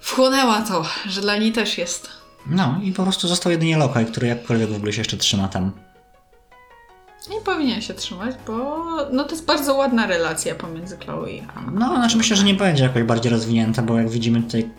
[0.00, 2.08] wchłonęła to, że dla niej też jest.
[2.46, 5.70] No i po prostu został jedynie lokaj, który jakkolwiek w ogóle się jeszcze trzyma tam.
[7.28, 11.70] Nie powinien się trzymać, bo no to jest bardzo ładna relacja pomiędzy Chloe a...
[11.70, 14.70] No, znaczy myślę, że nie będzie jakoś bardziej rozwinięta, bo jak widzimy tutaj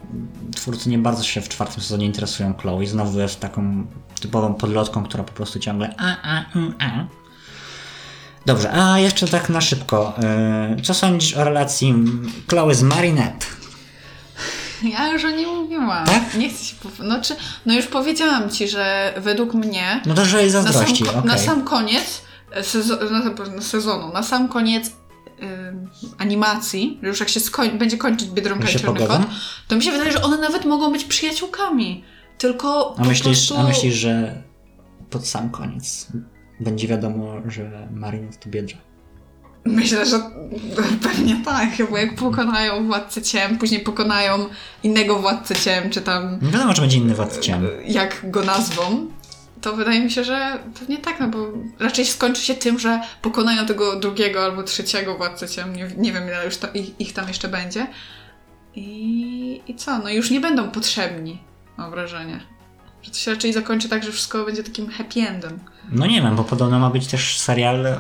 [0.56, 2.86] twórcy nie bardzo się w czwartym sezonie interesują Chloe.
[2.86, 3.88] Znowu jest taką
[4.22, 7.06] typową podlotką, która po prostu ciągle a, a, mm, a.
[8.46, 10.14] Dobrze, a jeszcze tak na szybko.
[10.78, 11.96] Yy, co sądzisz o relacji
[12.50, 13.46] Chloe z Marinette?
[14.84, 16.06] Ja już o niej mówiłam.
[16.06, 16.34] Tak?
[16.36, 16.76] Nie chcę się...
[16.84, 16.92] Pow...
[17.00, 17.36] No, czy...
[17.66, 20.02] no już powiedziałam ci, że według mnie...
[20.06, 21.24] No to, że jej na sam, zazdrości, okej.
[21.24, 22.22] na sam koniec
[22.62, 24.92] sezo- na, na sezonu, na sam koniec
[26.18, 29.08] animacji, już jak się skoń- będzie kończyć Biedronka i Czarny?
[29.08, 29.22] Kot,
[29.68, 32.04] to mi się wydaje, że one nawet mogą być przyjaciółkami.
[32.38, 33.58] Tylko A myślisz, prostu...
[33.58, 34.44] a myślisz, że
[35.10, 36.08] pod sam koniec
[36.60, 38.78] będzie wiadomo, że Marinette to biedra?
[39.66, 40.20] Myślę, że
[41.08, 44.46] pewnie tak, bo jak pokonają Władcę Ciem, później pokonają
[44.84, 47.68] innego Władcę Ciem, czy tam Nie wiadomo, czy będzie inny władca ciem.
[47.88, 49.08] jak go nazwą,
[49.62, 51.48] to wydaje mi się, że pewnie tak, no bo
[51.80, 56.24] raczej skończy się tym, że pokonają tego drugiego albo trzeciego Władcę Ciem, nie, nie wiem
[56.28, 57.88] ile już ta, ich, ich tam jeszcze będzie.
[58.76, 61.44] I, I co, no już nie będą potrzebni,
[61.78, 62.40] mam wrażenie.
[63.02, 65.60] Że to się raczej zakończy tak, że wszystko będzie takim happy endem.
[65.92, 67.98] No nie wiem, bo podobno ma być też serial e,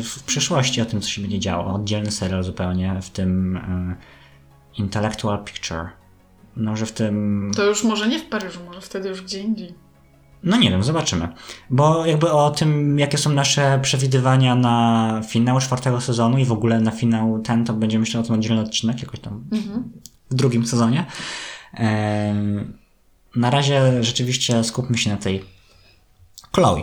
[0.00, 1.74] w przyszłości o tym, co się będzie działo.
[1.74, 3.96] Oddzielny serial zupełnie w tym e,
[4.78, 5.88] Intellectual Picture.
[6.56, 7.50] No, że w tym...
[7.56, 9.74] To już może nie w Paryżu, może wtedy już gdzie indziej.
[10.44, 11.28] No nie wiem, zobaczymy.
[11.70, 16.80] Bo jakby o tym, jakie są nasze przewidywania na finał czwartego sezonu i w ogóle
[16.80, 19.44] na finał ten, to będziemy myśleć o tym oddzielny odcinek, jakoś tam
[20.30, 21.06] w drugim sezonie.
[23.36, 25.44] Na razie rzeczywiście skupmy się na tej
[26.54, 26.82] Chloe.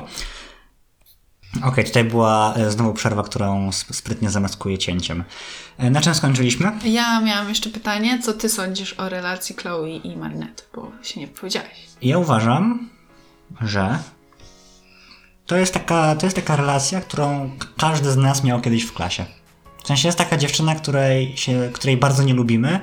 [1.64, 5.24] Okej, tutaj była e, znowu przerwa, którą sp- sprytnie zamaskuję cięciem.
[5.78, 6.72] E, Na czym skończyliśmy?
[6.86, 11.28] Ja miałam jeszcze pytanie, co ty sądzisz o relacji Chloe i Marinette, bo się nie
[11.28, 11.88] powiedziałeś.
[12.02, 12.90] Ja uważam,
[13.62, 14.00] że
[15.46, 19.26] to jest taka, to jest taka relacja, którą każdy z nas miał kiedyś w klasie.
[19.84, 22.80] W sensie jest taka dziewczyna, której, się, której bardzo nie lubimy,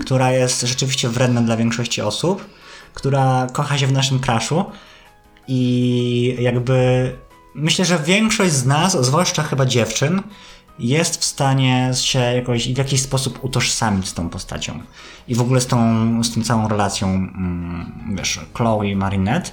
[0.00, 2.46] która jest rzeczywiście wredna dla większości osób,
[2.94, 4.64] która kocha się w naszym crushu
[5.48, 7.12] i jakby
[7.54, 10.22] myślę, że większość z nas, zwłaszcza chyba dziewczyn,
[10.78, 14.80] jest w stanie się jakoś w jakiś sposób utożsamić z tą postacią.
[15.28, 19.50] I w ogóle z tą, z tą całą relacją, mm, wiesz, Chloe i Marinette.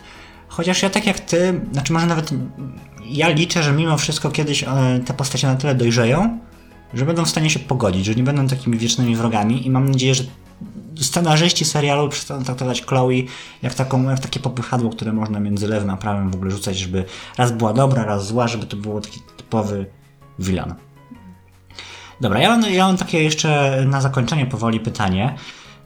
[0.56, 2.30] Chociaż ja tak jak ty, znaczy może nawet
[3.06, 4.68] ja liczę, że mimo wszystko kiedyś e,
[5.06, 6.40] te postacie na tyle dojrzeją,
[6.94, 10.16] że będą w stanie się pogodzić, że nie będą takimi wiecznymi wrogami i mam nadzieję,
[10.16, 10.24] że
[11.02, 13.12] scenarzyści serialu przestaną traktować Chloe
[13.62, 17.06] jak, taką, jak takie popychadło, które można między lewym a prawym w ogóle rzucać, żeby
[17.38, 19.86] raz była dobra, raz zła, żeby to było taki typowy
[20.40, 20.76] villain.
[22.22, 25.36] Dobra, ja mam, ja mam takie jeszcze na zakończenie powoli pytanie.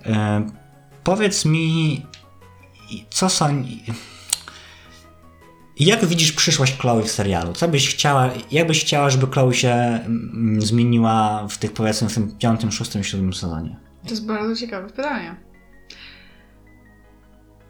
[0.06, 0.48] E,
[1.04, 2.06] powiedz mi,
[3.10, 3.64] co są...
[5.80, 7.54] Jak widzisz przyszłość Chloe w serialu?
[7.54, 12.14] Co byś chciała, jak byś chciała, żeby Chloe się mm, zmieniła w tych, powiedzmy, w
[12.14, 13.76] tym piątym, szóstym, siódmym sezonie?
[14.04, 15.36] To jest bardzo ciekawe pytanie.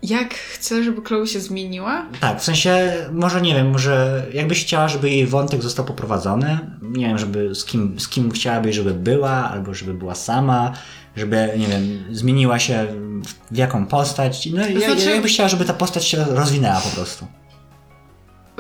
[0.04, 2.06] Jak chcę, żeby Chloe się zmieniła?
[2.20, 7.08] Tak, w sensie, może nie wiem, może jakbyś chciała, żeby jej wątek został poprowadzony, nie
[7.08, 10.74] wiem, żeby z kim, z kim chciałabyś, żeby była, albo żeby była sama,
[11.16, 12.88] żeby, nie wiem, zmieniła się
[13.52, 16.90] w, jaką postać, no i jak, Znaczy- jakbyś chciała, żeby ta postać się rozwinęła po
[16.90, 17.28] prostu.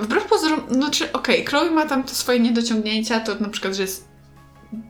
[0.01, 4.07] Wbrew pozorom, znaczy, okej, Chloe ma tam te swoje niedociągnięcia, to na przykład, że jest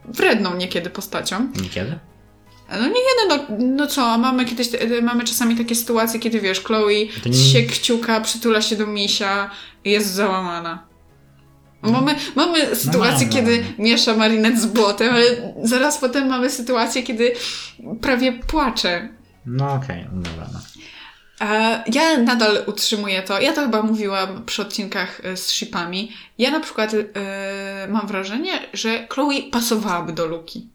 [0.05, 1.47] wredną niekiedy postacią.
[1.61, 1.99] Niekiedy?
[2.71, 4.67] No nie jeden, no, no co, mamy kiedyś,
[5.03, 6.91] mamy czasami takie sytuacje, kiedy wiesz, Chloe
[7.25, 9.49] nie- się kciuka, przytula się do misia
[9.85, 10.83] i jest załamana.
[11.81, 15.23] Mamy, mamy sytuację, mamy, kiedy miesza marinet z błotem, ale
[15.63, 17.31] zaraz potem mamy sytuację, kiedy
[18.01, 19.09] prawie płacze.
[19.45, 20.47] No okej, dobra.
[20.53, 20.59] No.
[21.93, 23.41] Ja nadal utrzymuję to.
[23.41, 26.11] Ja to chyba mówiłam przy odcinkach e, z shipami.
[26.37, 30.67] Ja na przykład e, mam wrażenie, że Chloe pasowałaby do Luki.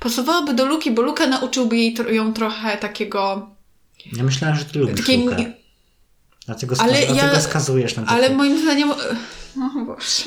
[0.00, 3.50] Pasowałaby do Luki, bo Luka nauczyłby jej tro- ją trochę takiego.
[4.16, 5.52] Ja myślałem, że ty lubisz takiej Lukę.
[6.46, 8.08] Dlatego, Ale skaz- ja- skazujesz na to.
[8.10, 8.90] Ale moim zdaniem.
[8.90, 8.94] e,
[9.80, 10.24] O Boże.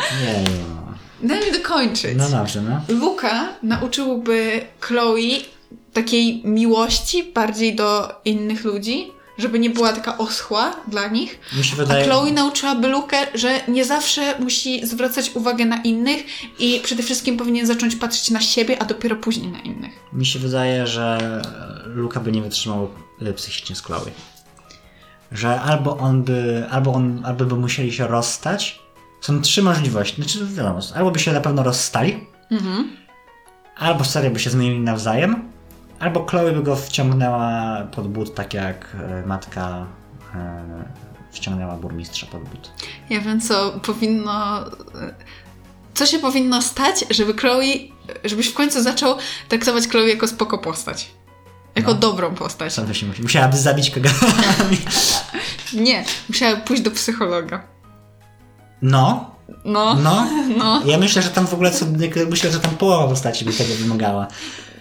[0.00, 0.90] Nie, no.
[1.28, 2.10] Daj mi dokończyć.
[2.16, 2.80] No dobrze, no.
[2.88, 5.18] Luka nauczyłby Chloe
[5.92, 11.38] takiej miłości bardziej do innych ludzi, żeby nie była taka oschła dla nich.
[11.62, 12.04] Się A wydaje...
[12.04, 16.24] Chloe nauczyłaby Lukę, że nie zawsze musi zwracać uwagę na innych
[16.58, 19.92] i przede wszystkim powinien zacząć patrzeć na siebie, a dopiero później na innych.
[20.12, 21.18] Mi się wydaje, że
[21.86, 22.90] Luka by nie wytrzymał
[23.22, 24.10] y, psychicznie z Chloe.
[25.32, 28.80] Że albo on by, albo on, albo by musieli się rozstać.
[29.20, 30.16] Są trzy możliwości.
[30.16, 32.96] Znaczy, wiadomo, albo by się na pewno rozstali, Mhm.
[33.76, 35.50] albo serio by się zmienili nawzajem,
[36.00, 39.86] albo Chloe by go wciągnęła pod but, tak jak e, matka
[40.34, 40.64] e,
[41.32, 42.70] wciągnęła burmistrza pod but.
[43.10, 44.64] Ja wiem, co powinno.
[45.94, 47.62] Co się powinno stać, żeby Chloe.
[48.24, 49.16] żebyś w końcu zaczął
[49.48, 51.10] traktować Chloe jako spoko postać.
[51.76, 51.98] Jako No.
[51.98, 52.72] dobrą postać.
[52.72, 53.22] Co to się musi?
[53.22, 54.78] Musiałaby zabić kaganami.
[55.86, 57.62] Nie, musiała pójść do psychologa.
[58.82, 59.30] No,
[59.64, 60.26] No, no.
[60.58, 60.82] no.
[60.86, 61.86] Ja myślę, że tam w ogóle co,
[62.30, 64.26] myślę, że tam połowa postaci by tego wymagała.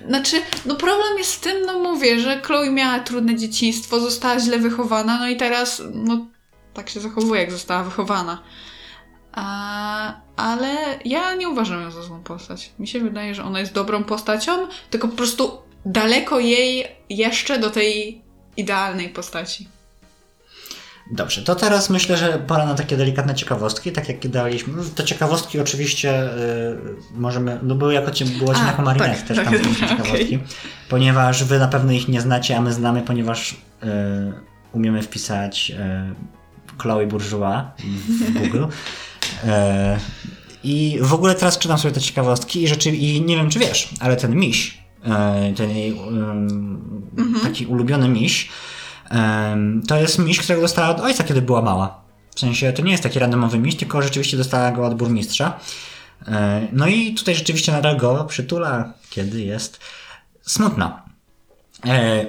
[0.09, 4.59] Znaczy, no problem jest w tym, no mówię, że Chloe miała trudne dzieciństwo, została źle
[4.59, 6.27] wychowana, no i teraz, no,
[6.73, 8.43] tak się zachowuje, jak została wychowana.
[9.31, 12.71] A, ale ja nie uważam ją za złą postać.
[12.79, 17.69] Mi się wydaje, że ona jest dobrą postacią, tylko po prostu daleko jej jeszcze do
[17.69, 18.21] tej
[18.57, 19.67] idealnej postaci.
[21.11, 24.73] Dobrze, to teraz myślę, że pora na takie delikatne ciekawostki, tak jak daliśmy.
[24.77, 26.77] No, Te ciekawostki oczywiście y,
[27.13, 30.39] możemy, no były jako, było ci jako Marinet tak, też tak, tam dobra, ciekawostki, okej.
[30.89, 33.57] ponieważ wy na pewno ich nie znacie, a my znamy, ponieważ y,
[34.71, 37.63] umiemy wpisać y, Chloe Bourgeois
[38.07, 38.63] w Google.
[38.63, 39.47] Y,
[40.63, 43.89] I w ogóle teraz czytam sobie te ciekawostki i rzeczy, i nie wiem czy wiesz,
[43.99, 44.77] ale ten miś,
[45.51, 45.95] y, ten jej y,
[47.43, 48.49] taki ulubiony miś,
[49.87, 52.01] to jest miś, którego dostała od ojca, kiedy była mała.
[52.35, 55.59] W sensie to nie jest taki randomowy miś, tylko rzeczywiście dostała go od burmistrza.
[56.71, 59.79] No i tutaj rzeczywiście nadal go przytula, kiedy jest
[60.41, 61.03] smutna.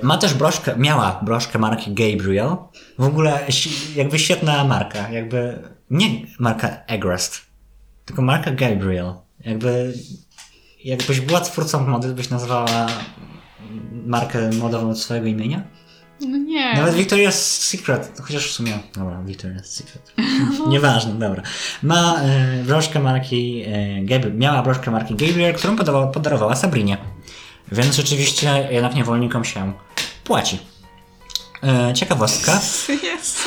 [0.03, 2.57] Ma też broszkę, miała broszkę marki Gabriel.
[2.99, 3.47] W ogóle
[3.97, 6.09] jakby świetna marka, jakby nie
[6.39, 7.41] marka Egrest,
[8.05, 9.15] tylko marka Gabriel.
[9.45, 9.95] Jakby
[10.85, 12.87] jakbyś była twórcą mody, byś nazwała
[14.07, 15.63] markę modową od swojego imienia?
[16.21, 16.75] No nie.
[16.75, 20.13] Nawet Victoria's Secret, chociaż w sumie, dobra, Victoria's Secret.
[20.69, 21.43] Nieważne, dobra.
[21.83, 26.97] Ma e, broszkę marki e, Gabriel, miała broszkę marki Gabriel, którą podarowała, podarowała Sabrinie.
[27.73, 29.73] Więc rzeczywiście jednak niewolnikom się
[30.25, 30.59] płaci.
[31.63, 32.61] E, ciekawostka.
[33.03, 33.39] Jest.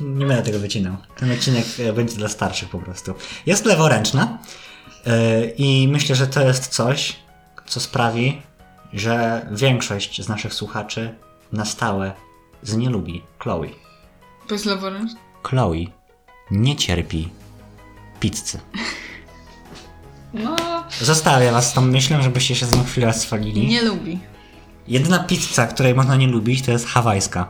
[0.00, 0.96] Nie będę tego wycinał.
[1.16, 3.14] Ten odcinek e, będzie dla starszych po prostu.
[3.46, 4.38] Jest leworęczna
[5.06, 7.16] e, i myślę, że to jest coś,
[7.66, 8.42] co sprawi,
[8.92, 11.14] że większość z naszych słuchaczy
[11.56, 12.12] na stałe
[12.62, 13.68] znielubi Chloe.
[14.48, 15.18] Bez leworęczny.
[15.42, 15.74] Chloe
[16.50, 17.28] nie cierpi
[18.20, 18.58] pizzy.
[20.34, 20.56] No,
[21.00, 23.66] Zostawię was z tą myślą, żebyście się z nią chwilę swalili.
[23.66, 24.18] nie lubi.
[24.88, 27.48] Jedyna pizza, której można nie lubić, to jest hawajska.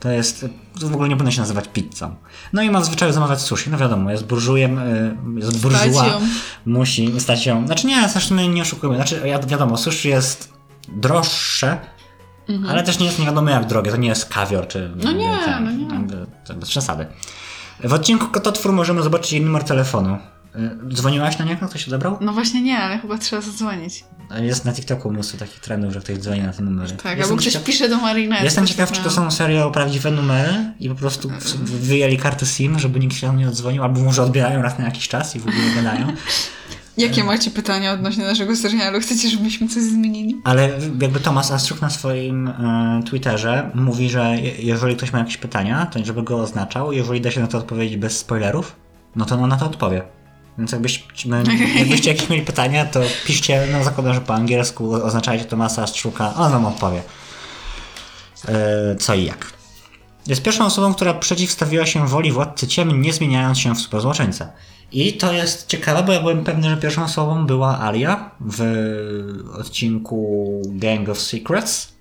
[0.00, 0.46] To jest,
[0.80, 2.14] to w ogóle nie powinno się nazywać pizzą.
[2.52, 6.20] No i ma w zwyczaju zamawiać sushi, no wiadomo, jest burżujem, y, jest burżuła, ją.
[6.66, 10.52] musi stać ją, znaczy nie, zresztą nie oszukujemy, znaczy wi- wiadomo, sushi jest
[10.88, 11.78] droższe,
[12.68, 14.78] ale też nie jest nie wiadomo jak drogie, to nie jest kawior, czy...
[14.78, 15.00] Mhm.
[15.04, 15.94] No nie, ten, no
[16.54, 16.54] nie.
[16.56, 17.06] bez przesady.
[17.84, 20.18] W odcinku Kototwór możemy zobaczyć jej numer telefonu.
[20.56, 21.68] Y, Dzwoniłaś na niego?
[21.68, 22.18] Ktoś odebrał?
[22.20, 24.04] No właśnie nie, ale chyba trzeba zadzwonić.
[24.40, 26.90] Jest na TikToku mnóstwo takich trendów, że ktoś dzwoni na te numery.
[26.96, 28.40] Tak, Jestem albo ktoś ciekaw- pisze do Marina.
[28.40, 31.30] Jestem ciekaw, czy to są serio prawdziwe numery i po prostu
[31.64, 35.08] wyjęli kartę SIM, żeby nikt się tam nie odzwonił, albo może odbierają raz na jakiś
[35.08, 36.06] czas i w ogóle gadają.
[36.96, 39.00] Jakie macie pytania odnośnie naszego serialu?
[39.00, 40.40] Chcecie, żebyśmy coś zmienili?
[40.44, 40.70] Ale
[41.00, 45.86] jakby Tomasz Astruk na swoim e, Twitterze mówi, że je- jeżeli ktoś ma jakieś pytania,
[45.86, 46.92] to żeby go oznaczał.
[46.92, 48.76] Jeżeli da się na to odpowiedzieć bez spoilerów,
[49.16, 50.02] no to on na to odpowie.
[50.58, 51.42] Więc jakbyśmy,
[51.78, 56.52] jakbyście jakieś mieli pytania, to piszcie, no zakładam, że po angielsku oznaczajcie Tomasa Astruka, on
[56.52, 57.02] wam odpowie.
[58.48, 59.52] E, co i jak.
[60.26, 64.52] Jest pierwszą osobą, która przeciwstawiła się woli władcy ciem, nie zmieniając się w superzłoczyńcę.
[64.92, 68.62] I to jest ciekawe, bo ja byłem pewny, że pierwszą osobą była Alia w
[69.52, 71.92] odcinku Gang of Secrets,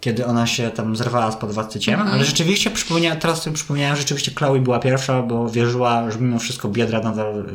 [0.00, 4.02] kiedy ona się tam zerwała spod władcy ciem, ale rzeczywiście przypomniałem, teraz sobie przypomniałem, że
[4.02, 7.46] rzeczywiście Chloe była pierwsza, bo wierzyła, że mimo wszystko Biedra nadal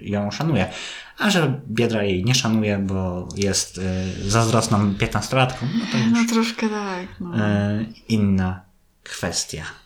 [0.00, 0.70] y, ją szanuje.
[1.18, 6.34] A że Biedra jej nie szanuje, bo jest y, zazdrosną 15-latką, no to już No
[6.34, 7.06] troszkę tak.
[7.20, 7.36] No.
[7.36, 8.60] E, inna
[9.02, 9.81] kwestia.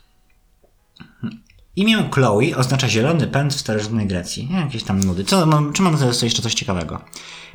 [1.76, 4.48] Imię Chloe oznacza zielony pęd w starożytnej Grecji.
[4.52, 5.24] Nie, Jakieś tam nudy.
[5.24, 7.00] Co, mam, czy mam teraz jeszcze coś ciekawego?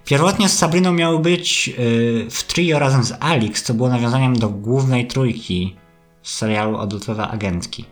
[0.05, 4.49] Pierwotnie z Sabriną miał być y, w trio razem z Alix, co było nawiązaniem do
[4.49, 5.76] głównej trójki
[6.24, 7.86] z serialu Odlotowe Agentki.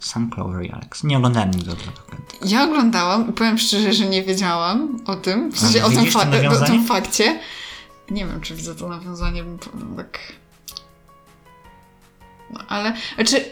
[0.00, 1.04] Sam Clover i Alex.
[1.04, 2.04] Nie oglądałem nigdy Odlotowych.
[2.44, 5.52] Ja oglądałam i powiem szczerze, że nie wiedziałam o tym.
[5.52, 6.26] W sensie o tym, fa-
[6.62, 7.38] o tym fakcie.
[8.10, 9.58] Nie wiem, czy widzę to nawiązanie, bo
[9.96, 10.18] tak.
[12.50, 12.92] No, ale.
[13.14, 13.44] Znaczy,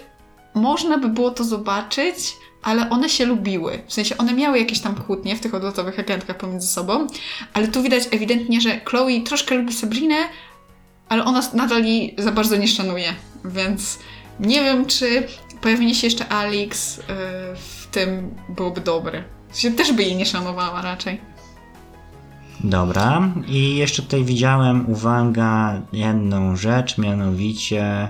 [0.55, 3.83] można by było to zobaczyć, ale one się lubiły.
[3.87, 7.07] W sensie one miały jakieś tam kłótnie w tych odlotowych agentkach pomiędzy sobą,
[7.53, 10.17] ale tu widać ewidentnie, że Chloe troszkę lubi Sabrinę,
[11.09, 13.15] ale ona nadal jej za bardzo nie szanuje.
[13.45, 13.99] Więc
[14.41, 15.27] nie wiem, czy
[15.61, 17.03] pojawienie się jeszcze Alex y,
[17.57, 19.25] w tym byłoby dobre.
[19.51, 21.21] W sensie też by jej nie szanowała raczej.
[22.65, 28.09] Dobra, i jeszcze tutaj widziałem, uwaga, jedną rzecz, mianowicie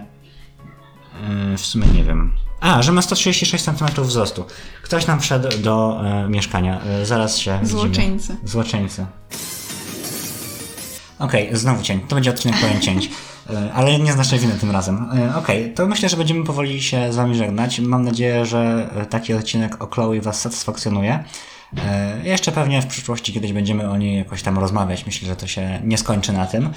[1.50, 2.32] yy, w sumie nie wiem.
[2.60, 4.44] A, że ma 136 cm wzrostu.
[4.82, 6.80] Ktoś nam wszedł do e, mieszkania.
[6.80, 8.28] E, zaraz się Złoczyńcy.
[8.32, 8.48] widzimy.
[8.48, 9.06] Złoczyńcy.
[11.18, 12.00] Okej, znowu cień.
[12.00, 13.10] To będzie odcinek pełen cięć.
[13.50, 15.08] E, Ale nie z naszej winy tym razem.
[15.18, 17.80] E, Okej, to myślę, że będziemy powoli się z Wami żegnać.
[17.80, 21.24] Mam nadzieję, że e, taki odcinek o Chloe Was satysfakcjonuje.
[22.22, 25.06] Jeszcze pewnie w przyszłości kiedyś będziemy o niej jakoś tam rozmawiać.
[25.06, 26.70] Myślę, że to się nie skończy na tym.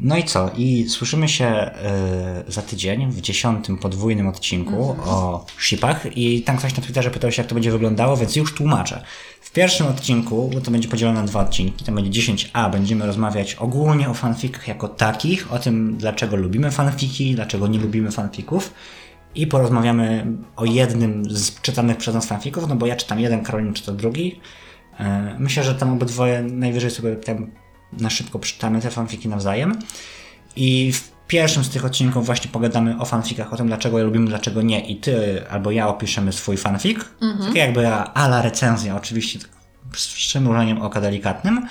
[0.00, 0.50] No i co?
[0.56, 6.16] I słyszymy się e, za tydzień w dziesiątym podwójnym odcinku o shipach.
[6.16, 9.04] I tam ktoś na Twitterze pytał się, jak to będzie wyglądało, więc już tłumaczę.
[9.40, 13.54] W pierwszym odcinku, bo to będzie podzielone na dwa odcinki, to będzie 10a, będziemy rozmawiać
[13.54, 18.74] ogólnie o fanfikach jako takich, o tym, dlaczego lubimy fanfiki, dlaczego nie lubimy fanfików.
[19.34, 20.26] I porozmawiamy
[20.56, 24.40] o jednym z czytanych przez nas fanfików, no bo ja czytam jeden, Karolin czyta drugi.
[24.98, 27.50] E, Myślę, że tam obydwoje najwyżej sobie tam
[27.92, 29.78] na szybko przeczytamy te fanfiki nawzajem.
[30.56, 34.28] I w pierwszym z tych odcinków właśnie pogadamy o fanfikach, o tym dlaczego je lubimy,
[34.28, 34.80] dlaczego nie.
[34.80, 37.04] I ty albo ja opiszemy swój fanfik.
[37.46, 39.38] Tak jakby ala recenzja, oczywiście
[39.96, 41.66] z przymrużeniem oka delikatnym.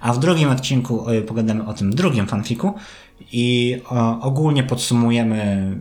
[0.00, 2.74] A w drugim odcinku e, pogadamy o tym drugim fanfiku
[3.32, 3.76] i
[4.20, 5.76] ogólnie podsumujemy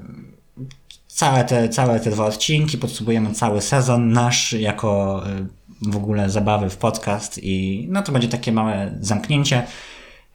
[1.22, 5.48] całe te, całe te dwa odcinki, podsumujemy cały sezon nasz jako y,
[5.82, 9.68] w ogóle zabawy w podcast i no to będzie takie małe zamknięcie.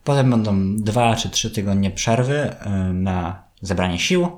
[0.05, 4.28] Potem będą dwa czy trzy tygodnie przerwy y, na zebranie sił.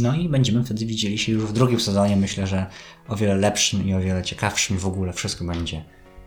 [0.00, 2.16] No i będziemy wtedy widzieli się już w drugim sezonie.
[2.16, 2.66] Myślę, że
[3.08, 5.84] o wiele lepszym i o wiele ciekawszym w ogóle wszystko będzie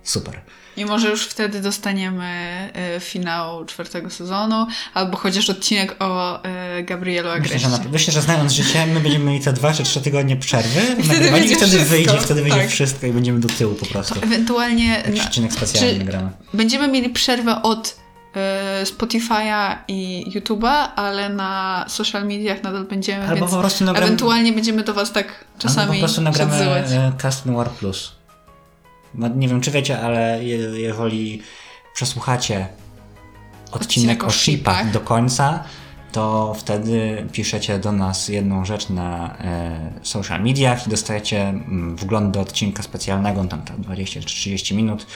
[0.09, 0.41] super.
[0.77, 2.25] I może już wtedy dostaniemy
[2.73, 7.59] e, finał czwartego sezonu, albo chociaż odcinek o e, Gabrielu Myślę, Agreście.
[7.59, 10.81] że, na, myślę, że znając życie, my będziemy mieli te dwa czy trzy tygodnie przerwy
[10.95, 12.69] w wtedy i będzie wtedy wszystko, wyjdzie, wtedy wyjdzie tak.
[12.69, 14.19] wszystko i będziemy do tyłu po prostu.
[14.21, 16.29] Ewentualnie Jakiś odcinek specjalny nagramy.
[16.53, 17.95] będziemy mieli przerwę od
[18.35, 24.53] e, Spotify'a i YouTube'a, ale na social mediach nadal będziemy, Albo po prostu nagramy- ewentualnie
[24.53, 26.83] będziemy do Was tak Albo czasami po prostu nagramy
[27.17, 28.16] Cast Noir Plus.
[29.15, 31.41] No, Nie wiem, czy wiecie, ale je, jeżeli
[31.93, 32.67] przesłuchacie
[33.71, 35.63] odcinek o shipach do końca,
[36.11, 42.33] to wtedy piszecie do nas jedną rzecz na e, social mediach i dostajecie mm, wgląd
[42.33, 45.07] do odcinka specjalnego, tam, tam 20 czy 30 minut.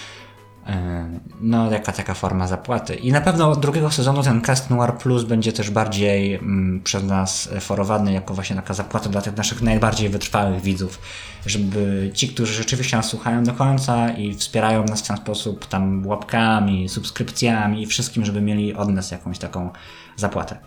[0.72, 2.96] E, No, jaka taka forma zapłaty.
[2.96, 7.04] I na pewno od drugiego sezonu ten Cast Noir Plus będzie też bardziej mm, przez
[7.04, 11.02] nas forowany jako właśnie taka zapłata dla tych naszych najbardziej wytrwałych widzów,
[11.46, 16.08] żeby ci, którzy rzeczywiście nas słuchają do końca i wspierają nas w ten sposób tam
[16.08, 19.70] łapkami, subskrypcjami i wszystkim, żeby mieli od nas jakąś taką
[20.16, 20.58] zapłatę.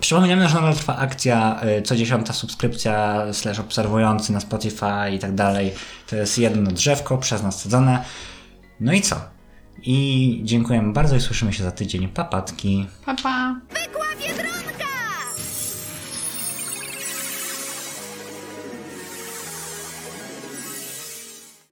[0.00, 5.34] Przypominamy, że nadal trwa akcja y, co dziesiąta subskrypcja slash obserwujący na Spotify i tak
[5.34, 5.74] dalej.
[6.06, 8.04] To jest jedno drzewko przez nas sadzone.
[8.84, 9.16] No i co?
[9.82, 12.08] I dziękujemy bardzo i słyszymy się za tydzień.
[12.08, 12.86] Papatki.
[13.06, 13.22] Papa.
[13.22, 13.60] Pa.
[13.68, 14.63] Wykławie!